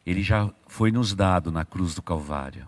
[0.06, 2.66] Ele já foi nos dado na cruz do Calvário.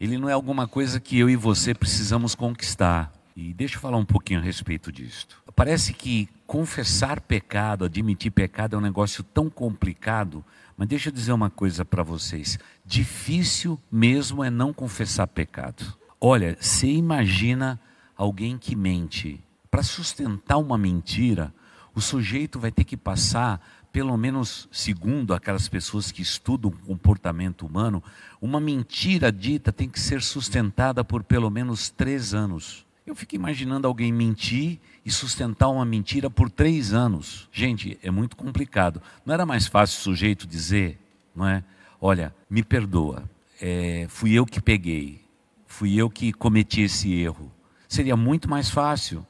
[0.00, 3.12] Ele não é alguma coisa que eu e você precisamos conquistar.
[3.34, 5.40] E deixa eu falar um pouquinho a respeito disto.
[5.54, 10.44] Parece que confessar pecado, admitir pecado é um negócio tão complicado,
[10.76, 15.96] mas deixa eu dizer uma coisa para vocês: difícil mesmo é não confessar pecado.
[16.20, 17.80] Olha, você imagina
[18.18, 19.42] alguém que mente.
[19.70, 21.54] Para sustentar uma mentira,
[21.94, 23.60] o sujeito vai ter que passar
[23.92, 28.02] pelo menos segundo aquelas pessoas que estudam o comportamento humano,
[28.40, 32.86] uma mentira dita tem que ser sustentada por pelo menos três anos.
[33.06, 37.48] Eu fico imaginando alguém mentir e sustentar uma mentira por três anos.
[37.50, 39.00] Gente, é muito complicado.
[39.24, 40.98] Não era mais fácil o sujeito dizer,
[41.34, 41.64] não é?
[42.00, 43.28] Olha, me perdoa,
[43.60, 45.22] é, fui eu que peguei,
[45.66, 47.50] fui eu que cometi esse erro.
[47.88, 49.26] Seria muito mais fácil.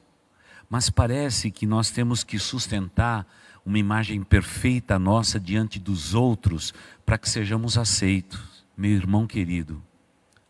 [0.69, 3.25] Mas parece que nós temos que sustentar
[3.65, 6.73] uma imagem perfeita nossa diante dos outros
[7.05, 8.65] para que sejamos aceitos.
[8.77, 9.81] Meu irmão querido,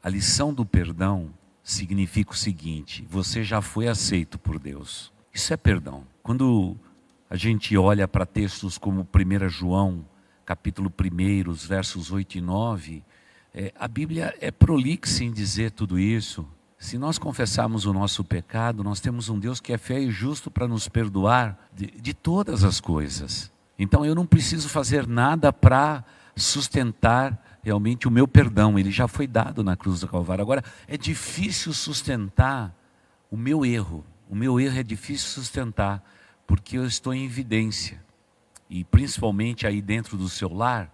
[0.04, 5.12] a lição do perdão significa o seguinte: você já foi aceito por Deus.
[5.34, 6.04] Isso é perdão.
[6.22, 6.76] Quando
[7.30, 10.06] a gente olha para textos como 1 João,
[10.46, 13.04] capítulo 1, os versos 8 e 9,
[13.54, 16.48] é, a Bíblia é prolixa em dizer tudo isso.
[16.80, 20.50] Se nós confessarmos o nosso pecado, nós temos um Deus que é fiel e justo
[20.50, 23.52] para nos perdoar de, de todas as coisas.
[23.78, 26.06] Então eu não preciso fazer nada para
[26.38, 30.42] sustentar realmente o meu perdão, ele já foi dado na cruz do Calvário.
[30.42, 32.74] Agora, é difícil sustentar
[33.30, 34.06] o meu erro.
[34.30, 36.02] O meu erro é difícil sustentar,
[36.48, 38.02] porque eu estou em evidência.
[38.70, 40.94] E principalmente aí dentro do seu lar,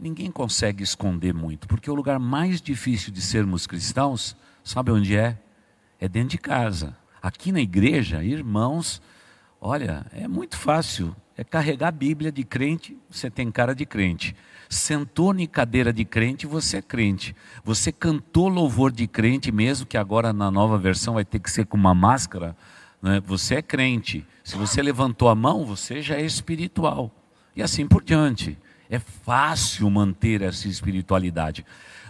[0.00, 4.34] ninguém consegue esconder muito, porque o lugar mais difícil de sermos cristãos
[4.68, 5.34] Sabe onde é?
[5.98, 6.94] É dentro de casa.
[7.22, 9.00] Aqui na igreja, irmãos,
[9.58, 11.16] olha, é muito fácil.
[11.38, 14.36] É carregar a Bíblia de crente, você tem cara de crente.
[14.68, 17.34] Sentou em cadeira de crente, você é crente.
[17.64, 21.64] Você cantou louvor de crente, mesmo que agora na nova versão vai ter que ser
[21.64, 22.54] com uma máscara,
[23.00, 23.22] né?
[23.24, 24.26] você é crente.
[24.44, 27.10] Se você levantou a mão, você já é espiritual.
[27.56, 28.58] E assim por diante.
[28.90, 31.64] É fácil manter essa espiritualidade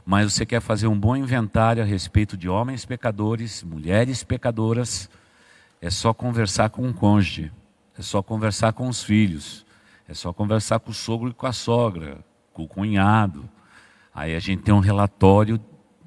[0.09, 5.07] mas você quer fazer um bom inventário a respeito de homens pecadores, mulheres pecadoras,
[5.83, 7.53] é só conversar com o cônjuge,
[7.94, 9.66] é só conversar com os filhos,
[10.09, 13.47] é só conversar com o sogro e com a sogra, com o cunhado.
[14.14, 15.61] Aí a gente tem um relatório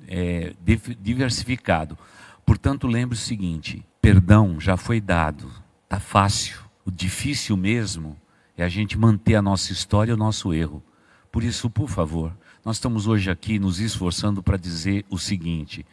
[0.07, 0.55] é,
[0.99, 1.95] diversificado.
[2.43, 5.47] Portanto, lembre o seguinte: perdão já foi dado,
[5.83, 6.59] está fácil.
[6.83, 8.17] O difícil mesmo
[8.57, 10.81] é a gente manter a nossa história e o nosso erro.
[11.31, 15.85] Por isso, por favor, nós estamos hoje aqui nos esforçando para dizer o seguinte: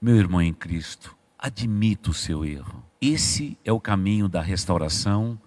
[0.00, 2.82] meu irmão em Cristo, admita o seu erro.
[3.00, 5.40] Esse é o caminho da restauração,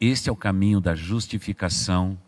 [0.00, 2.18] este é o caminho da justificação,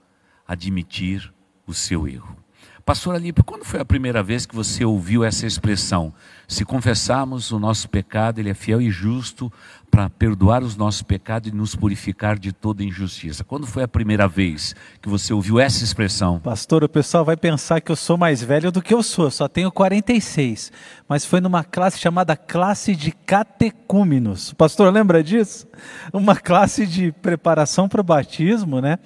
[0.46, 1.32] admitir
[1.66, 2.36] o seu erro.
[2.84, 6.12] Pastor Alipe, quando foi a primeira vez que você ouviu essa expressão?
[6.46, 9.50] Se confessarmos o nosso pecado, Ele é fiel e justo
[9.90, 13.44] para perdoar os nossos pecados e nos purificar de toda injustiça.
[13.44, 16.40] Quando foi a primeira vez que você ouviu essa expressão?
[16.40, 19.46] Pastor, o pessoal vai pensar que eu sou mais velho do que eu sou, só
[19.46, 20.72] tenho 46.
[21.08, 24.52] Mas foi numa classe chamada classe de catecúmenos.
[24.54, 25.64] Pastor lembra disso?
[26.12, 28.98] Uma classe de preparação para o batismo, né?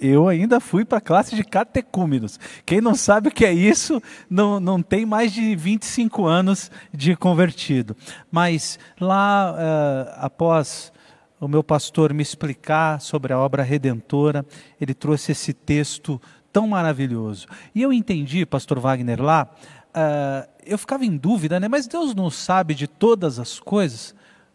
[0.00, 2.38] Eu ainda fui para a classe de catecúmenos.
[2.64, 4.00] Quem não sabe o que é isso,
[4.30, 7.96] não, não tem mais de 25 anos de convertido.
[8.30, 10.92] Mas lá, uh, após
[11.40, 14.44] o meu pastor me explicar sobre a obra redentora,
[14.80, 16.20] ele trouxe esse texto
[16.52, 17.46] tão maravilhoso.
[17.74, 19.48] E eu entendi, pastor Wagner, lá,
[19.88, 21.68] uh, eu ficava em dúvida, né?
[21.68, 24.14] mas Deus não sabe de todas as coisas,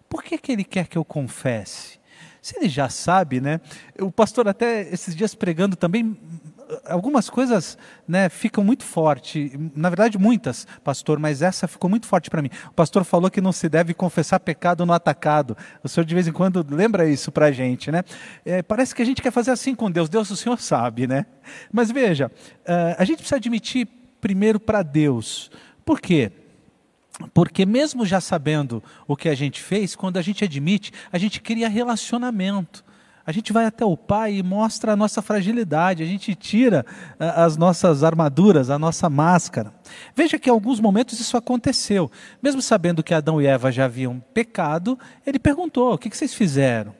[0.09, 1.99] por que, que ele quer que eu confesse?
[2.41, 3.61] Se ele já sabe, né?
[3.97, 6.17] O pastor até esses dias pregando também
[6.85, 12.29] algumas coisas né, ficam muito forte, na verdade muitas, pastor, mas essa ficou muito forte
[12.29, 12.49] para mim.
[12.67, 15.57] O pastor falou que não se deve confessar pecado no atacado.
[15.83, 18.03] O senhor de vez em quando lembra isso para a gente, né?
[18.45, 20.09] É, parece que a gente quer fazer assim com Deus.
[20.09, 21.25] Deus, o senhor sabe, né?
[21.71, 23.87] Mas veja, uh, a gente precisa admitir
[24.19, 25.51] primeiro para Deus.
[25.85, 26.31] Por quê?
[27.33, 31.41] Porque mesmo já sabendo o que a gente fez, quando a gente admite, a gente
[31.41, 32.83] cria relacionamento.
[33.25, 36.85] A gente vai até o Pai e mostra a nossa fragilidade, a gente tira
[37.17, 39.73] as nossas armaduras, a nossa máscara.
[40.13, 42.11] Veja que em alguns momentos isso aconteceu.
[42.41, 46.93] Mesmo sabendo que Adão e Eva já haviam pecado, ele perguntou: o que vocês fizeram?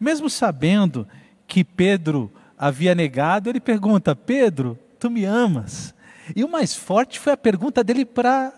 [0.00, 1.06] Mesmo sabendo
[1.46, 5.94] que Pedro havia negado, ele pergunta: Pedro, tu me amas?
[6.34, 8.52] E o mais forte foi a pergunta dele para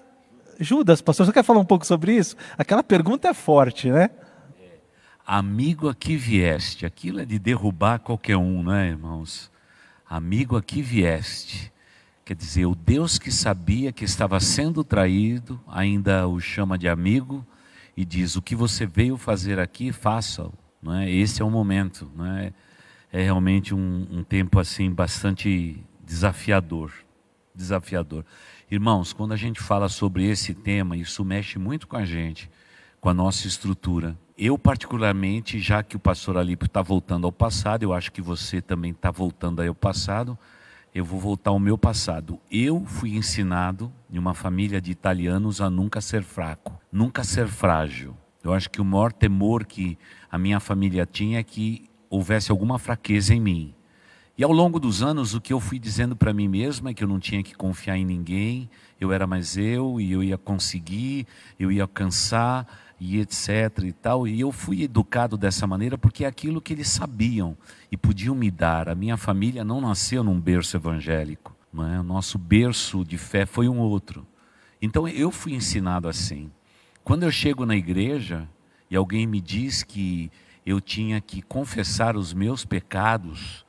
[0.61, 1.27] Judas, pastor.
[1.27, 2.37] Você quer falar um pouco sobre isso?
[2.57, 4.11] Aquela pergunta é forte, né?
[5.31, 9.51] Amigo aqui vieste, aquilo é de derrubar qualquer um, não é, irmãos?
[10.09, 11.71] Amigo aqui vieste.
[12.25, 17.47] Quer dizer, o Deus que sabia que estava sendo traído, ainda o chama de amigo
[17.95, 20.51] e diz: O que você veio fazer aqui, faça-o.
[20.95, 21.11] É?
[21.11, 22.11] Esse é o momento.
[22.39, 22.53] É?
[23.13, 26.91] é realmente um, um tempo assim bastante desafiador.
[27.55, 28.25] Desafiador.
[28.71, 32.51] Irmãos, quando a gente fala sobre esse tema, isso mexe muito com a gente,
[32.99, 37.83] com a nossa estrutura eu particularmente, já que o pastor Alípio está voltando ao passado,
[37.83, 40.39] eu acho que você também está voltando ao passado,
[40.95, 42.41] eu vou voltar ao meu passado.
[42.49, 48.17] Eu fui ensinado em uma família de italianos a nunca ser fraco, nunca ser frágil.
[48.43, 49.99] Eu acho que o maior temor que
[50.31, 53.75] a minha família tinha é que houvesse alguma fraqueza em mim.
[54.39, 57.03] E ao longo dos anos, o que eu fui dizendo para mim mesmo é que
[57.03, 58.71] eu não tinha que confiar em ninguém,
[59.01, 61.27] eu era mais eu e eu ia conseguir,
[61.59, 62.65] eu ia alcançar
[63.01, 64.27] e etc e tal.
[64.27, 67.57] E eu fui educado dessa maneira porque é aquilo que eles sabiam
[67.91, 68.89] e podiam me dar.
[68.89, 72.01] A minha família não nasceu num berço evangélico, não é?
[72.01, 74.27] O nosso berço de fé foi um outro.
[74.81, 76.51] Então eu fui ensinado assim.
[77.05, 78.49] Quando eu chego na igreja
[78.91, 80.31] e alguém me diz que
[80.65, 83.65] eu tinha que confessar os meus pecados,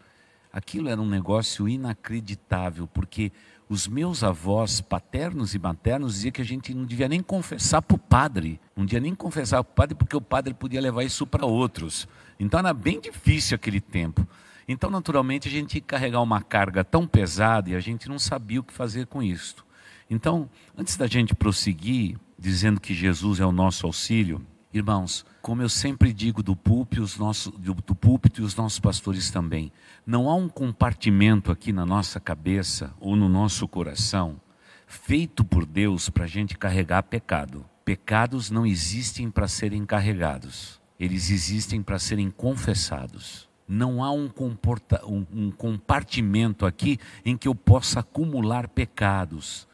[0.51, 3.31] Aquilo era um negócio inacreditável, porque
[3.69, 7.95] os meus avós paternos e maternos diziam que a gente não devia nem confessar para
[7.95, 11.27] o padre, não devia nem confessar para o padre, porque o padre podia levar isso
[11.27, 12.07] para outros.
[12.39, 14.27] Então era bem difícil aquele tempo.
[14.67, 18.59] Então, naturalmente, a gente ia carregar uma carga tão pesada e a gente não sabia
[18.59, 19.65] o que fazer com isso.
[20.09, 24.41] Então, antes da gente prosseguir, dizendo que Jesus é o nosso auxílio,
[24.71, 29.31] Irmãos, como eu sempre digo do púlpito, os nossos, do, púlpito e os nossos pastores
[29.31, 29.71] também,
[30.05, 34.39] não há um compartimento aqui na nossa cabeça ou no nosso coração
[34.85, 37.65] feito por Deus para a gente carregar pecado.
[37.83, 43.49] Pecados não existem para serem carregados, eles existem para serem confessados.
[43.67, 49.67] Não há um, comporta, um, um compartimento aqui em que eu possa acumular pecados.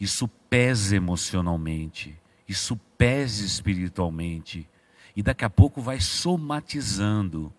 [0.00, 2.18] Isso pesa emocionalmente
[2.50, 4.68] isso pese espiritualmente.
[5.16, 7.50] E daqui a pouco vai somatizando.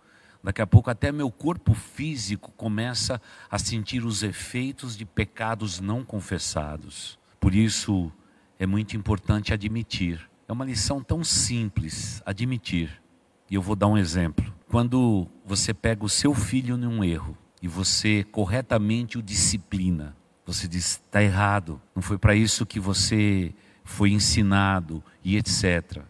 [0.43, 3.19] Daqui a pouco até meu corpo físico começa
[3.49, 7.17] a sentir os efeitos de pecados não confessados.
[7.39, 8.11] Por isso
[8.59, 10.29] é muito importante admitir.
[10.47, 13.01] É uma lição tão simples, admitir.
[13.49, 14.53] E eu vou dar um exemplo.
[14.69, 20.15] Quando você pega o seu filho num erro e você corretamente o disciplina,
[20.45, 26.03] você diz: está errado, não foi para isso que você foi ensinado e etc.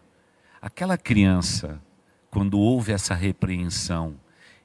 [0.60, 1.80] Aquela criança,
[2.30, 4.14] quando ouve essa repreensão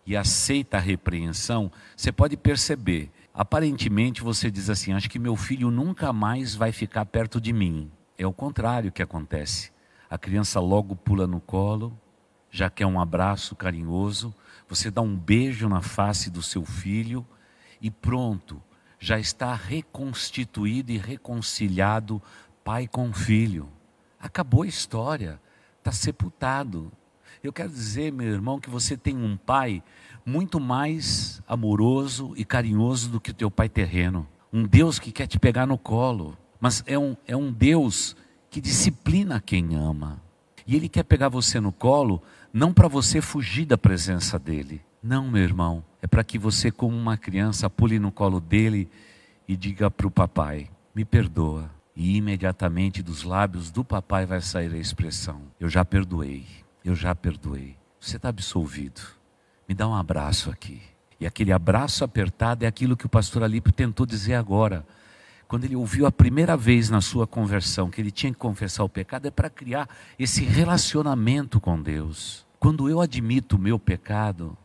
[0.05, 3.11] e aceita a repreensão, você pode perceber.
[3.33, 7.91] Aparentemente você diz assim: Acho que meu filho nunca mais vai ficar perto de mim.
[8.17, 9.71] É o contrário que acontece.
[10.09, 11.97] A criança logo pula no colo,
[12.49, 14.33] já quer um abraço carinhoso,
[14.67, 17.25] você dá um beijo na face do seu filho
[17.81, 18.61] e pronto,
[18.99, 22.21] já está reconstituído e reconciliado
[22.63, 23.69] pai com filho.
[24.20, 25.39] Acabou a história,
[25.80, 26.91] está sepultado.
[27.43, 29.84] Eu quero dizer, meu irmão, que você tem um pai
[30.26, 34.28] muito mais amoroso e carinhoso do que o teu pai terreno.
[34.51, 38.15] Um Deus que quer te pegar no colo, mas é um, é um Deus
[38.49, 40.22] que disciplina quem ama.
[40.65, 44.82] E Ele quer pegar você no colo, não para você fugir da presença dEle.
[45.01, 48.89] Não, meu irmão, é para que você, como uma criança, pule no colo dele
[49.47, 54.71] e diga para o papai: me perdoa, e imediatamente dos lábios do papai vai sair
[54.71, 56.45] a expressão: Eu já perdoei,
[56.85, 57.75] eu já perdoei.
[57.99, 59.01] Você está absolvido.
[59.67, 60.79] Me dá um abraço aqui.
[61.19, 64.85] E aquele abraço apertado é aquilo que o pastor Alípio tentou dizer agora.
[65.47, 68.89] Quando ele ouviu a primeira vez na sua conversão que ele tinha que confessar o
[68.89, 69.89] pecado, é para criar
[70.19, 72.45] esse relacionamento com Deus.
[72.59, 74.55] Quando eu admito o meu pecado,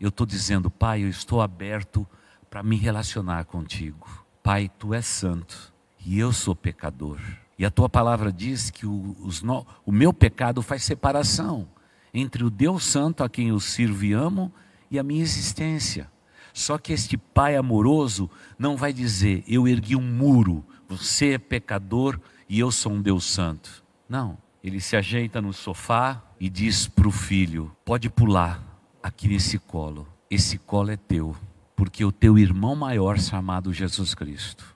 [0.00, 2.04] eu estou dizendo, Pai, eu estou aberto
[2.50, 4.08] para me relacionar contigo.
[4.42, 5.71] Pai, tu és santo
[6.04, 7.18] e eu sou pecador.
[7.58, 9.42] E a tua palavra diz que o, os,
[9.86, 11.68] o meu pecado faz separação
[12.12, 14.52] entre o Deus Santo a quem eu sirvo e amo
[14.90, 16.10] e a minha existência.
[16.52, 18.28] Só que este Pai amoroso
[18.58, 23.24] não vai dizer, eu ergui um muro, você é pecador e eu sou um Deus
[23.24, 23.82] Santo.
[24.08, 28.62] Não, ele se ajeita no sofá e diz para o filho: pode pular
[29.02, 31.34] aqui nesse colo, esse colo é teu,
[31.74, 34.71] porque o teu irmão maior chamado Jesus Cristo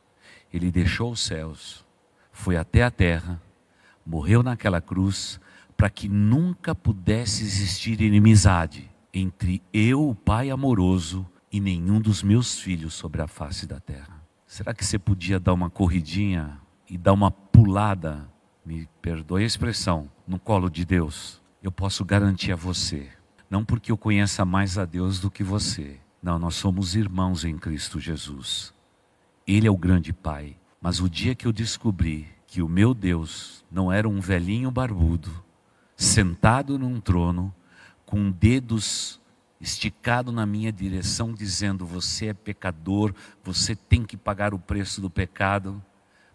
[0.56, 1.84] ele deixou os céus,
[2.32, 3.40] foi até a terra,
[4.04, 5.40] morreu naquela cruz,
[5.76, 12.58] para que nunca pudesse existir inimizade entre eu, o Pai amoroso, e nenhum dos meus
[12.58, 14.22] filhos sobre a face da terra.
[14.46, 18.28] Será que você podia dar uma corridinha e dar uma pulada,
[18.64, 21.40] me perdoe a expressão, no colo de Deus?
[21.62, 23.08] Eu posso garantir a você,
[23.48, 25.98] não porque eu conheça mais a Deus do que você.
[26.22, 28.74] Não, nós somos irmãos em Cristo Jesus.
[29.46, 30.56] Ele é o grande Pai.
[30.80, 35.30] Mas o dia que eu descobri que o meu Deus não era um velhinho barbudo,
[35.96, 37.54] sentado num trono,
[38.04, 39.20] com dedos
[39.60, 45.10] esticado na minha direção, dizendo: Você é pecador, você tem que pagar o preço do
[45.10, 45.82] pecado.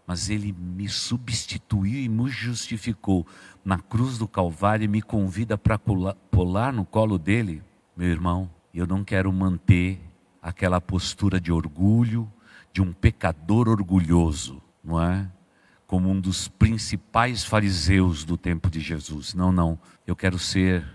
[0.05, 3.25] mas ele me substituiu e me justificou
[3.63, 7.63] na cruz do Calvário e me convida para pular no colo dele,
[7.95, 10.01] meu irmão, eu não quero manter
[10.41, 12.29] aquela postura de orgulho,
[12.73, 15.29] de um pecador orgulhoso, não é?
[15.85, 19.33] Como um dos principais fariseus do tempo de Jesus.
[19.33, 19.77] Não, não.
[20.07, 20.85] Eu quero ser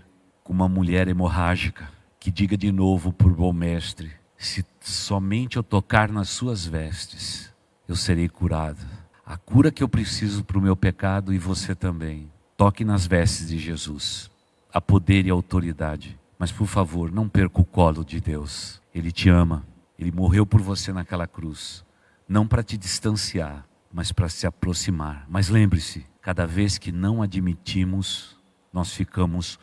[0.43, 6.11] como uma mulher hemorrágica que diga de novo por bom mestre: se somente eu tocar
[6.11, 7.53] nas suas vestes,
[7.87, 8.85] eu serei curado.
[9.25, 12.31] A cura que eu preciso para o meu pecado e você também.
[12.55, 14.31] Toque nas vestes de Jesus.
[14.73, 16.17] Há poder e autoridade.
[16.39, 18.81] Mas por favor, não perca o colo de Deus.
[18.93, 19.65] Ele te ama.
[19.97, 21.83] Ele morreu por você naquela cruz.
[22.27, 25.25] Não para te distanciar, mas para se aproximar.
[25.29, 28.37] Mas lembre-se: cada vez que não admitimos,
[28.71, 29.59] nós ficamos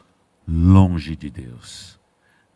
[0.46, 2.00] longe de Deus.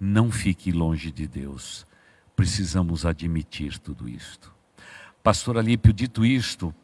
[0.00, 1.86] Não fique longe de Deus.
[2.34, 4.52] Precisamos admitir tudo isto.
[5.22, 6.74] Pastor Alípio, dito isto,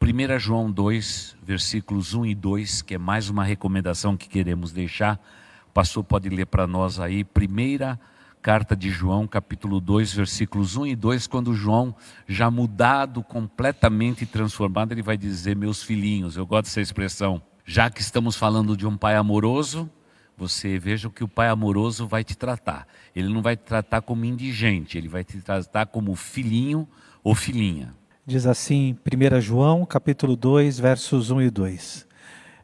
[0.00, 5.20] 1 João 2, versículos 1 e 2, que é mais uma recomendação que queremos deixar.
[5.68, 8.00] O pastor pode ler para nós aí, primeira
[8.42, 11.94] carta de João, capítulo 2, versículos 1 e 2, quando João,
[12.26, 17.40] já mudado, completamente transformado, ele vai dizer: Meus filhinhos, eu gosto dessa expressão.
[17.64, 19.88] Já que estamos falando de um pai amoroso,
[20.36, 22.88] você veja o que o pai amoroso vai te tratar.
[23.14, 26.88] Ele não vai te tratar como indigente, ele vai te tratar como filhinho
[27.22, 27.94] ou filhinha.
[28.26, 32.08] Diz assim, 1 João, capítulo 2, versos 1 e 2.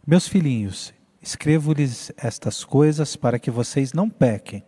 [0.04, 4.64] Meus filhinhos, escrevo-lhes estas coisas para que vocês não pequem.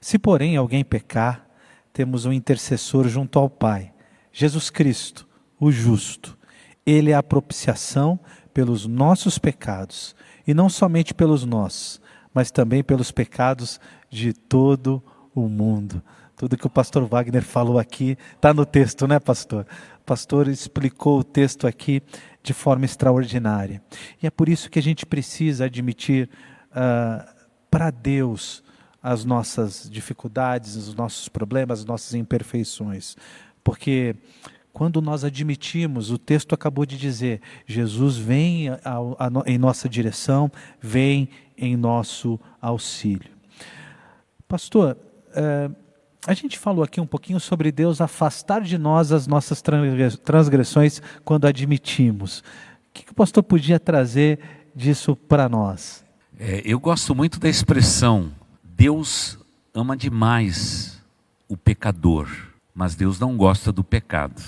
[0.00, 1.46] Se, porém, alguém pecar,
[1.92, 3.92] temos um intercessor junto ao Pai,
[4.32, 5.26] Jesus Cristo,
[5.58, 6.36] o justo.
[6.84, 8.18] Ele é a propiciação
[8.52, 10.14] pelos nossos pecados,
[10.46, 12.00] e não somente pelos nossos,
[12.32, 15.02] mas também pelos pecados de todo
[15.34, 16.02] o mundo.
[16.36, 19.66] Tudo que o pastor Wagner falou aqui está no texto, né, pastor?
[20.00, 22.02] O pastor explicou o texto aqui
[22.42, 23.82] de forma extraordinária.
[24.22, 26.28] E é por isso que a gente precisa admitir
[26.72, 27.26] uh,
[27.70, 28.62] para Deus
[29.06, 33.16] as nossas dificuldades, os nossos problemas, as nossas imperfeições.
[33.62, 34.16] Porque
[34.72, 38.98] quando nós admitimos, o texto acabou de dizer, Jesus vem a,
[39.46, 40.50] em nossa direção,
[40.80, 43.30] vem em nosso auxílio.
[44.48, 44.98] Pastor,
[45.30, 45.72] uh,
[46.26, 49.62] a gente falou aqui um pouquinho sobre Deus afastar de nós as nossas
[50.24, 52.40] transgressões quando admitimos.
[52.40, 52.42] O
[52.92, 54.40] que, que o pastor podia trazer
[54.74, 56.04] disso para nós?
[56.36, 58.32] É, eu gosto muito da expressão
[58.78, 59.38] Deus
[59.72, 61.02] ama demais
[61.48, 62.28] o pecador,
[62.74, 64.42] mas Deus não gosta do pecado.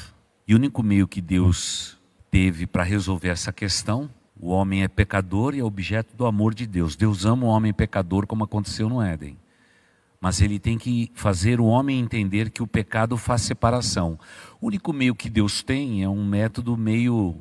[0.47, 1.97] E o único meio que Deus
[2.31, 6.67] teve para resolver essa questão, o homem é pecador e é objeto do amor de
[6.67, 6.95] Deus.
[6.95, 9.39] Deus ama o homem pecador, como aconteceu no Éden.
[10.21, 14.19] Mas ele tem que fazer o homem entender que o pecado faz separação.
[14.61, 17.35] O único meio que Deus tem é um método meio,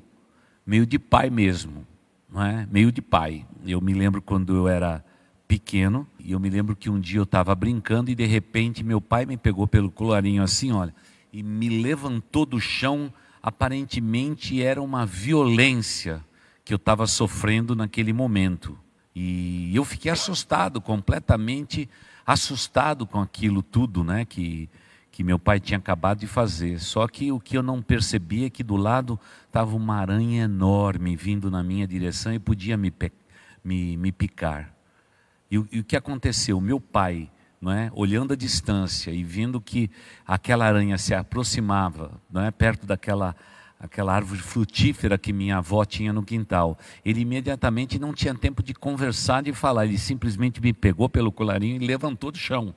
[0.65, 1.85] meio de pai mesmo,
[2.29, 2.65] não é?
[2.71, 3.45] Meio de pai.
[3.65, 5.03] Eu me lembro quando eu era
[5.47, 8.99] pequeno, e eu me lembro que um dia eu estava brincando e de repente meu
[8.99, 10.93] pai me pegou pelo colarinho assim, olha,
[11.31, 13.11] e me levantou do chão.
[13.41, 16.23] Aparentemente era uma violência
[16.65, 18.77] que eu estava sofrendo naquele momento.
[19.15, 21.89] E eu fiquei assustado, completamente
[22.25, 24.69] assustado com aquilo tudo, né, que
[25.17, 26.79] que meu pai tinha acabado de fazer.
[26.79, 31.15] Só que o que eu não percebia é que do lado estava uma aranha enorme
[31.15, 32.93] vindo na minha direção e podia me,
[33.63, 34.76] me, me picar.
[35.49, 36.59] E, e o que aconteceu?
[36.59, 37.29] Meu pai,
[37.59, 39.89] não é, olhando a distância e vendo que
[40.25, 43.35] aquela aranha se aproximava, não é, perto daquela
[43.79, 46.77] aquela árvore frutífera que minha avó tinha no quintal.
[47.05, 51.81] Ele imediatamente não tinha tempo de conversar, de falar, ele simplesmente me pegou pelo colarinho
[51.81, 52.73] e levantou do chão.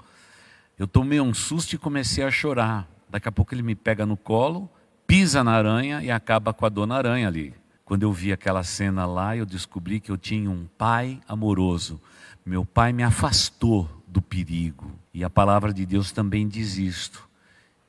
[0.78, 2.86] Eu tomei um susto e comecei a chorar.
[3.08, 4.70] Daqui a pouco ele me pega no colo,
[5.06, 7.54] pisa na aranha e acaba com a dona aranha ali.
[7.84, 12.00] Quando eu vi aquela cena lá, eu descobri que eu tinha um pai amoroso
[12.44, 14.90] meu pai me afastou do perigo.
[15.12, 17.28] E a palavra de Deus também diz isto: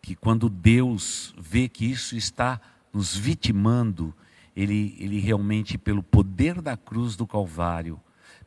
[0.01, 2.59] que quando Deus vê que isso está
[2.93, 4.13] nos vitimando,
[4.55, 7.99] ele, ele realmente, pelo poder da cruz do Calvário,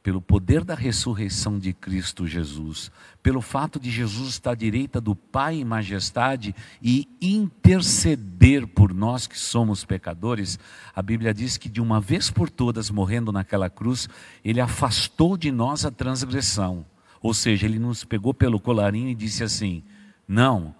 [0.04, 2.92] pelo poder da ressurreição de Cristo Jesus,
[3.22, 9.26] pelo fato de Jesus estar à direita do Pai em majestade e interceder por nós
[9.26, 10.58] que somos pecadores,
[10.94, 14.06] a Bíblia diz que de uma vez por todas, morrendo naquela cruz,
[14.44, 16.84] ele afastou de nós a transgressão.
[17.22, 19.82] Ou seja, ele nos pegou pelo colarinho e disse assim:
[20.28, 20.74] Não,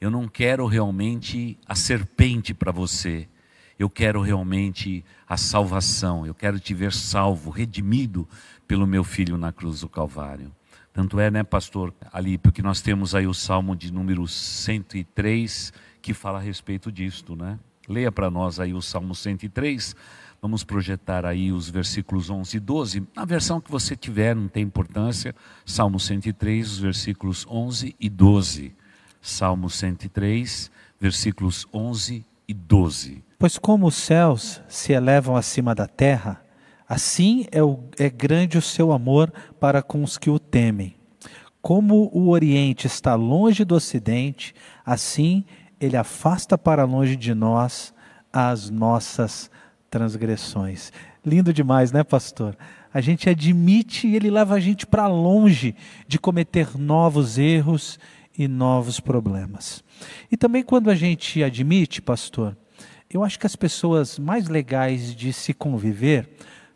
[0.00, 3.28] eu não quero realmente a serpente para você.
[3.78, 8.28] Eu quero realmente a salvação, eu quero te ver salvo, redimido
[8.70, 10.52] pelo meu filho na cruz do Calvário.
[10.92, 16.14] Tanto é, né, pastor Alípio, que nós temos aí o Salmo de número 103 que
[16.14, 17.58] fala a respeito disto, né?
[17.88, 19.96] Leia para nós aí o Salmo 103.
[20.40, 23.02] Vamos projetar aí os versículos 11 e 12.
[23.12, 25.34] Na versão que você tiver, não tem importância.
[25.66, 28.72] Salmo 103, os versículos 11 e 12.
[29.20, 33.24] Salmo 103, versículos 11 e 12.
[33.36, 36.40] Pois como os céus se elevam acima da terra,
[36.90, 40.96] assim é, o, é grande o seu amor para com os que o temem.
[41.62, 44.52] Como o Oriente está longe do Ocidente,
[44.84, 45.44] assim
[45.80, 47.94] ele afasta para longe de nós
[48.32, 49.48] as nossas
[49.88, 50.92] transgressões.
[51.24, 52.56] Lindo demais, né, pastor?
[52.92, 55.76] A gente admite e ele leva a gente para longe
[56.08, 58.00] de cometer novos erros
[58.36, 59.84] e novos problemas.
[60.28, 62.56] E também quando a gente admite, pastor,
[63.08, 66.28] eu acho que as pessoas mais legais de se conviver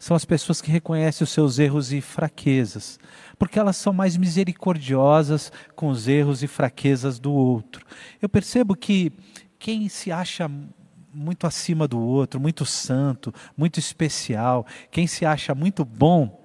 [0.05, 3.01] são as pessoas que reconhecem os seus erros e fraquezas,
[3.39, 7.87] porque elas são mais misericordiosas com os erros e fraquezas do outro.
[8.21, 9.11] Eu percebo que
[9.59, 10.47] quem se acha
[11.11, 16.39] muito acima do outro, muito santo, muito especial, quem se acha muito bom,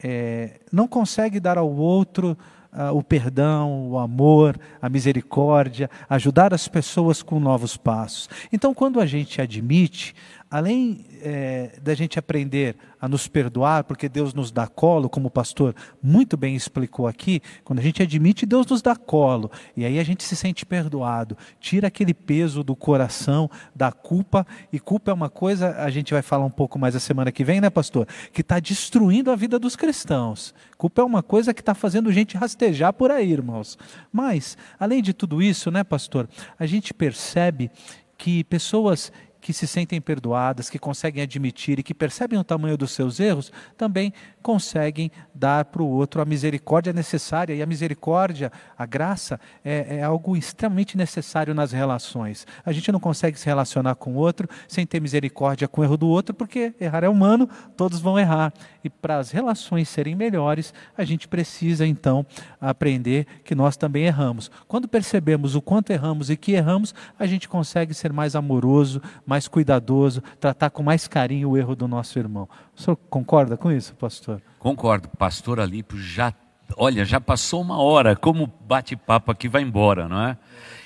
[0.00, 2.38] é, não consegue dar ao outro
[2.74, 8.28] uh, o perdão, o amor, a misericórdia, ajudar as pessoas com novos passos.
[8.52, 10.14] Então, quando a gente admite,
[10.54, 15.30] além é, da gente aprender a nos perdoar, porque Deus nos dá colo, como o
[15.30, 19.98] pastor muito bem explicou aqui, quando a gente admite, Deus nos dá colo, e aí
[19.98, 25.14] a gente se sente perdoado, tira aquele peso do coração, da culpa, e culpa é
[25.14, 28.06] uma coisa, a gente vai falar um pouco mais a semana que vem, né, pastor?
[28.32, 30.54] Que está destruindo a vida dos cristãos.
[30.78, 33.76] Culpa é uma coisa que está fazendo gente rastejar por aí, irmãos.
[34.12, 37.72] Mas, além de tudo isso, né, pastor, a gente percebe
[38.16, 39.12] que pessoas
[39.44, 43.52] que se sentem perdoadas, que conseguem admitir e que percebem o tamanho dos seus erros,
[43.76, 44.10] também
[44.42, 47.54] conseguem dar para o outro a misericórdia necessária.
[47.54, 52.46] E a misericórdia, a graça, é, é, algo extremamente necessário nas relações.
[52.64, 55.98] A gente não consegue se relacionar com o outro sem ter misericórdia com o erro
[55.98, 58.50] do outro, porque errar é humano, todos vão errar.
[58.82, 62.24] E para as relações serem melhores, a gente precisa então
[62.58, 64.50] aprender que nós também erramos.
[64.66, 69.33] Quando percebemos o quanto erramos e que erramos, a gente consegue ser mais amoroso, mais
[69.34, 72.48] mais cuidadoso, tratar com mais carinho o erro do nosso irmão.
[72.76, 74.40] O senhor concorda com isso, pastor?
[74.60, 75.08] Concordo.
[75.08, 76.32] Pastor Alípio já,
[76.76, 80.38] olha, já passou uma hora, como bate-papo aqui vai embora, não é?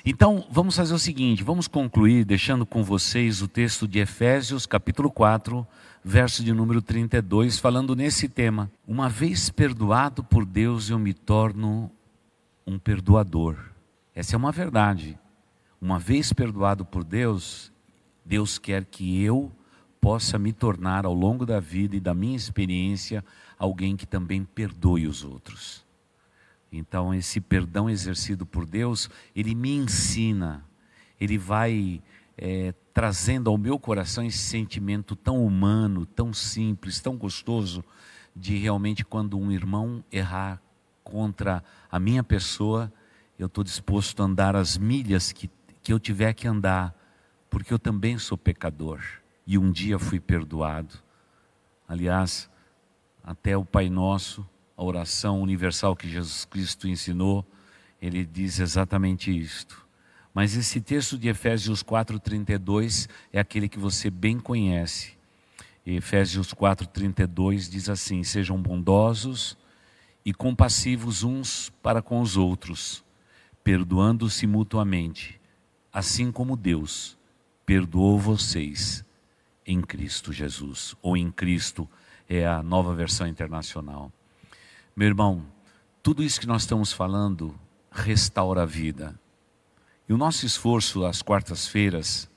[0.03, 5.11] Então, vamos fazer o seguinte, vamos concluir deixando com vocês o texto de Efésios, capítulo
[5.11, 5.67] 4,
[6.03, 8.71] verso de número 32, falando nesse tema.
[8.87, 11.91] Uma vez perdoado por Deus, eu me torno
[12.65, 13.57] um perdoador.
[14.15, 15.19] Essa é uma verdade.
[15.79, 17.68] Uma vez perdoado por Deus,
[18.29, 19.51] Deus quer que eu
[19.99, 23.25] possa me tornar ao longo da vida e da minha experiência
[23.57, 25.83] alguém que também perdoe os outros.
[26.71, 30.63] Então, esse perdão exercido por Deus, ele me ensina,
[31.19, 32.03] ele vai
[32.37, 37.83] é, trazendo ao meu coração esse sentimento tão humano, tão simples, tão gostoso,
[38.35, 40.61] de realmente quando um irmão errar
[41.03, 42.93] contra a minha pessoa,
[43.39, 45.49] eu estou disposto a andar as milhas que,
[45.81, 46.98] que eu tiver que andar
[47.49, 49.01] porque eu também sou pecador
[49.45, 50.95] e um dia fui perdoado.
[51.87, 52.49] Aliás,
[53.23, 54.47] até o Pai Nosso,
[54.77, 57.45] a oração universal que Jesus Cristo ensinou,
[58.01, 59.85] ele diz exatamente isto.
[60.33, 65.17] Mas esse texto de Efésios 4:32 é aquele que você bem conhece.
[65.85, 69.57] Efésios 4:32 diz assim: Sejam bondosos
[70.23, 73.03] e compassivos uns para com os outros,
[73.63, 75.41] perdoando-se mutuamente,
[75.91, 77.18] assim como Deus
[77.69, 79.05] perdoou vocês
[79.63, 81.87] em Cristo Jesus, ou em Cristo
[82.27, 84.11] é a nova versão internacional.
[84.95, 85.45] Meu irmão,
[86.01, 87.53] tudo isso que nós estamos falando
[87.91, 89.13] restaura a vida.
[90.07, 92.27] E o nosso esforço às quartas-feiras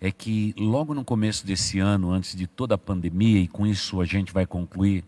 [0.00, 4.00] é que logo no começo desse ano, antes de toda a pandemia, e com isso
[4.00, 5.04] a gente vai concluir,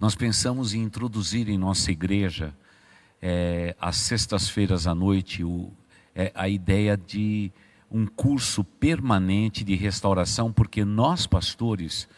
[0.00, 2.52] nós pensamos em introduzir em nossa igreja,
[3.22, 5.70] é, às sextas-feiras à noite, o,
[6.16, 7.52] é, a ideia de
[7.90, 12.08] um curso permanente de restauração, porque nós, pastores,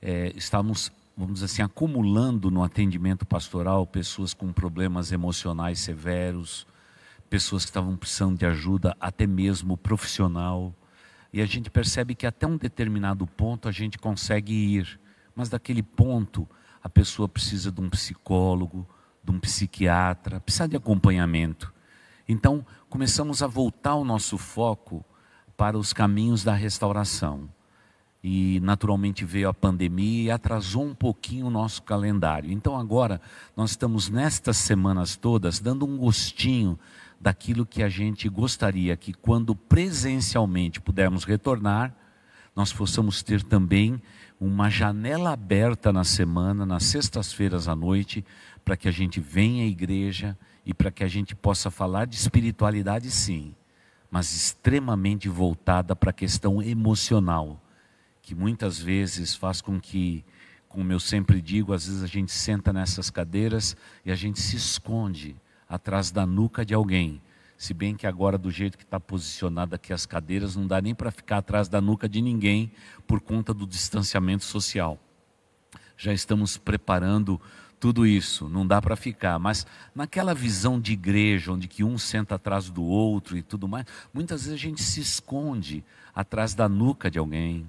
[0.00, 6.66] é, estamos, vamos dizer assim, acumulando no atendimento pastoral pessoas com problemas emocionais severos,
[7.28, 10.72] pessoas que estavam precisando de ajuda, até mesmo profissional.
[11.32, 15.00] E a gente percebe que até um determinado ponto a gente consegue ir,
[15.34, 16.48] mas daquele ponto
[16.82, 18.88] a pessoa precisa de um psicólogo,
[19.22, 21.74] de um psiquiatra, precisa de acompanhamento.
[22.26, 25.04] Então, começamos a voltar o nosso foco
[25.58, 27.48] para os caminhos da restauração.
[28.22, 32.52] E naturalmente veio a pandemia e atrasou um pouquinho o nosso calendário.
[32.52, 33.20] Então agora
[33.56, 36.78] nós estamos nestas semanas todas dando um gostinho
[37.20, 41.92] daquilo que a gente gostaria que, quando presencialmente pudermos retornar,
[42.54, 44.00] nós possamos ter também
[44.40, 48.24] uma janela aberta na semana, nas sextas-feiras à noite,
[48.64, 52.14] para que a gente venha à igreja e para que a gente possa falar de
[52.14, 53.54] espiritualidade, sim,
[54.10, 57.60] mas extremamente voltada para a questão emocional,
[58.22, 60.24] que muitas vezes faz com que,
[60.68, 64.56] como eu sempre digo, às vezes a gente senta nessas cadeiras e a gente se
[64.56, 65.36] esconde
[65.68, 67.20] atrás da nuca de alguém.
[67.56, 70.94] Se bem que agora, do jeito que está posicionado aqui as cadeiras, não dá nem
[70.94, 72.70] para ficar atrás da nuca de ninguém
[73.06, 74.98] por conta do distanciamento social.
[75.96, 77.40] Já estamos preparando
[77.80, 82.34] tudo isso, não dá para ficar, mas naquela visão de igreja, onde que um senta
[82.34, 87.10] atrás do outro e tudo mais, muitas vezes a gente se esconde atrás da nuca
[87.10, 87.66] de alguém.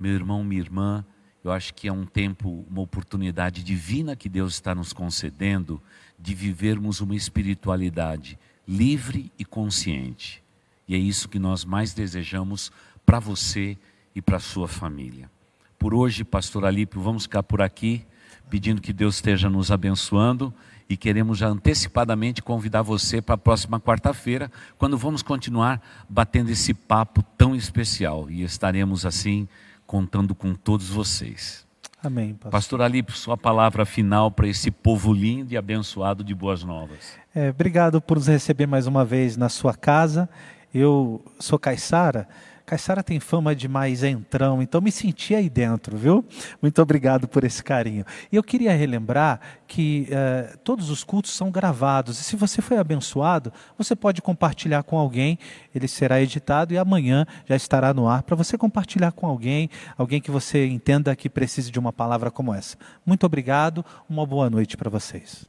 [0.00, 1.04] Meu irmão, minha irmã,
[1.44, 5.80] eu acho que é um tempo, uma oportunidade divina que Deus está nos concedendo
[6.18, 10.42] de vivermos uma espiritualidade livre e consciente.
[10.88, 12.72] E é isso que nós mais desejamos
[13.04, 13.76] para você
[14.14, 15.30] e para sua família.
[15.78, 18.04] Por hoje, pastor Alípio, vamos ficar por aqui
[18.48, 20.52] pedindo que Deus esteja nos abençoando
[20.88, 26.72] e queremos já antecipadamente convidar você para a próxima quarta-feira, quando vamos continuar batendo esse
[26.72, 29.48] papo tão especial e estaremos assim
[29.86, 31.66] contando com todos vocês.
[32.02, 32.34] Amém.
[32.34, 37.16] Pastor, pastor Alípio, sua palavra final para esse povo lindo e abençoado de Boas Novas.
[37.34, 40.28] É, obrigado por nos receber mais uma vez na sua casa.
[40.72, 42.28] Eu sou Caissara
[42.66, 46.24] Caissara tem fama de mais entrão, então me senti aí dentro, viu?
[46.60, 48.04] Muito obrigado por esse carinho.
[48.30, 52.76] E eu queria relembrar que eh, todos os cultos são gravados, e se você foi
[52.76, 55.38] abençoado, você pode compartilhar com alguém,
[55.72, 60.20] ele será editado e amanhã já estará no ar para você compartilhar com alguém, alguém
[60.20, 62.76] que você entenda que precise de uma palavra como essa.
[63.06, 65.46] Muito obrigado, uma boa noite para vocês.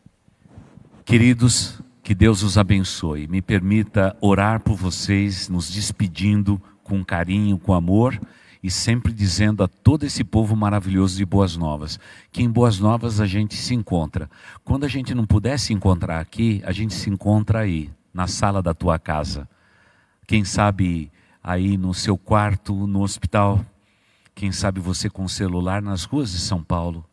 [1.03, 3.27] Queridos, que Deus os abençoe.
[3.27, 8.19] Me permita orar por vocês, nos despedindo com carinho, com amor
[8.63, 11.99] e sempre dizendo a todo esse povo maravilhoso de Boas Novas
[12.31, 14.29] que em Boas Novas a gente se encontra.
[14.63, 18.63] Quando a gente não puder se encontrar aqui, a gente se encontra aí, na sala
[18.63, 19.47] da tua casa.
[20.25, 21.11] Quem sabe
[21.43, 23.63] aí no seu quarto, no hospital.
[24.33, 27.05] Quem sabe você com celular nas ruas de São Paulo.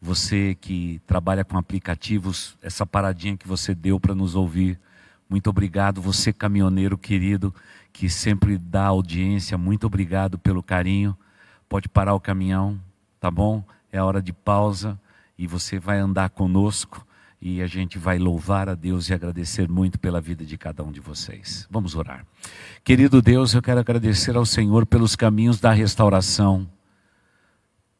[0.00, 4.78] Você que trabalha com aplicativos, essa paradinha que você deu para nos ouvir.
[5.28, 7.54] Muito obrigado, você caminhoneiro querido
[7.92, 9.58] que sempre dá audiência.
[9.58, 11.16] Muito obrigado pelo carinho.
[11.68, 12.80] Pode parar o caminhão,
[13.20, 13.64] tá bom?
[13.92, 14.98] É hora de pausa
[15.36, 17.06] e você vai andar conosco
[17.40, 20.90] e a gente vai louvar a Deus e agradecer muito pela vida de cada um
[20.90, 21.66] de vocês.
[21.70, 22.26] Vamos orar.
[22.82, 26.68] Querido Deus, eu quero agradecer ao Senhor pelos caminhos da restauração.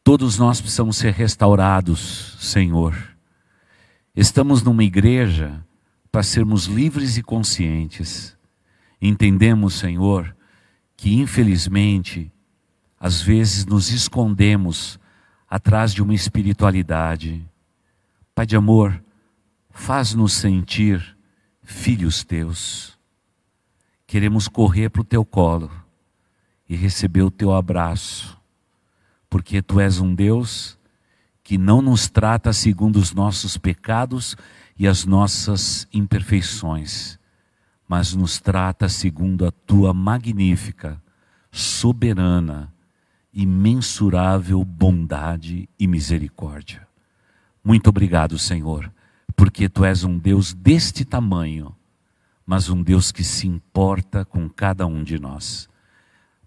[0.03, 2.97] Todos nós precisamos ser restaurados, Senhor.
[4.16, 5.64] Estamos numa igreja
[6.11, 8.38] para sermos livres e conscientes.
[9.01, 10.34] Entendemos, Senhor,
[10.96, 12.32] que infelizmente,
[12.99, 14.99] às vezes nos escondemos
[15.49, 17.46] atrás de uma espiritualidade.
[18.34, 19.03] Pai de amor,
[19.70, 21.16] faz-nos sentir
[21.62, 22.99] filhos teus.
[24.07, 25.70] Queremos correr para o teu colo
[26.68, 28.36] e receber o teu abraço,
[29.30, 30.76] porque tu és um Deus
[31.44, 34.36] que não nos trata segundo os nossos pecados
[34.76, 37.17] e as nossas imperfeições
[37.89, 41.03] mas nos trata segundo a tua magnífica,
[41.51, 42.70] soberana,
[43.32, 46.86] imensurável bondade e misericórdia.
[47.64, 48.93] Muito obrigado, Senhor,
[49.34, 51.74] porque tu és um Deus deste tamanho,
[52.45, 55.68] mas um Deus que se importa com cada um de nós.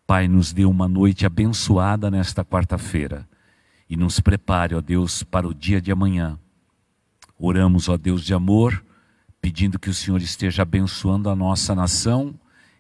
[0.06, 3.28] Pai, nos dê uma noite abençoada nesta quarta-feira
[3.90, 6.38] e nos prepare, ó Deus, para o dia de amanhã.
[7.38, 8.84] Oramos, ó Deus de amor,
[9.42, 12.34] pedindo que o Senhor esteja abençoando a nossa nação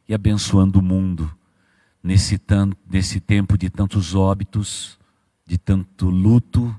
[0.08, 1.34] e abençoando o mundo
[2.04, 2.40] nesse,
[2.90, 5.00] nesse tempo de tantos óbitos,
[5.46, 6.74] de tanto luto,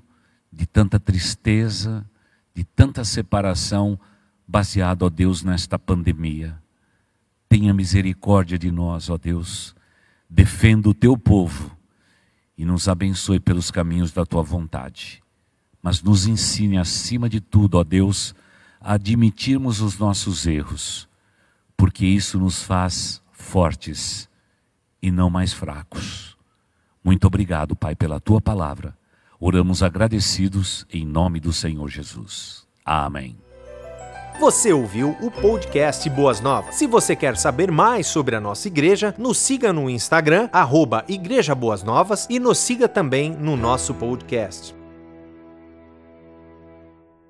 [0.53, 2.07] de tanta tristeza,
[2.55, 3.99] de tanta separação,
[4.47, 6.61] baseado, ó Deus, nesta pandemia.
[7.49, 9.74] Tenha misericórdia de nós, ó Deus.
[10.28, 11.76] Defenda o teu povo
[12.57, 15.22] e nos abençoe pelos caminhos da tua vontade.
[15.83, 18.35] Mas nos ensine, acima de tudo, ó Deus,
[18.85, 21.09] admitirmos os nossos erros,
[21.76, 24.28] porque isso nos faz fortes
[25.03, 26.37] e não mais fracos.
[27.03, 28.97] Muito obrigado, Pai, pela tua palavra.
[29.41, 32.64] Oramos agradecidos em nome do Senhor Jesus.
[32.85, 33.37] Amém.
[34.39, 36.76] Você ouviu o podcast Boas Novas.
[36.76, 41.55] Se você quer saber mais sobre a nossa igreja, nos siga no Instagram, arroba Igreja
[41.55, 44.74] Boas Novas, e nos siga também no nosso podcast.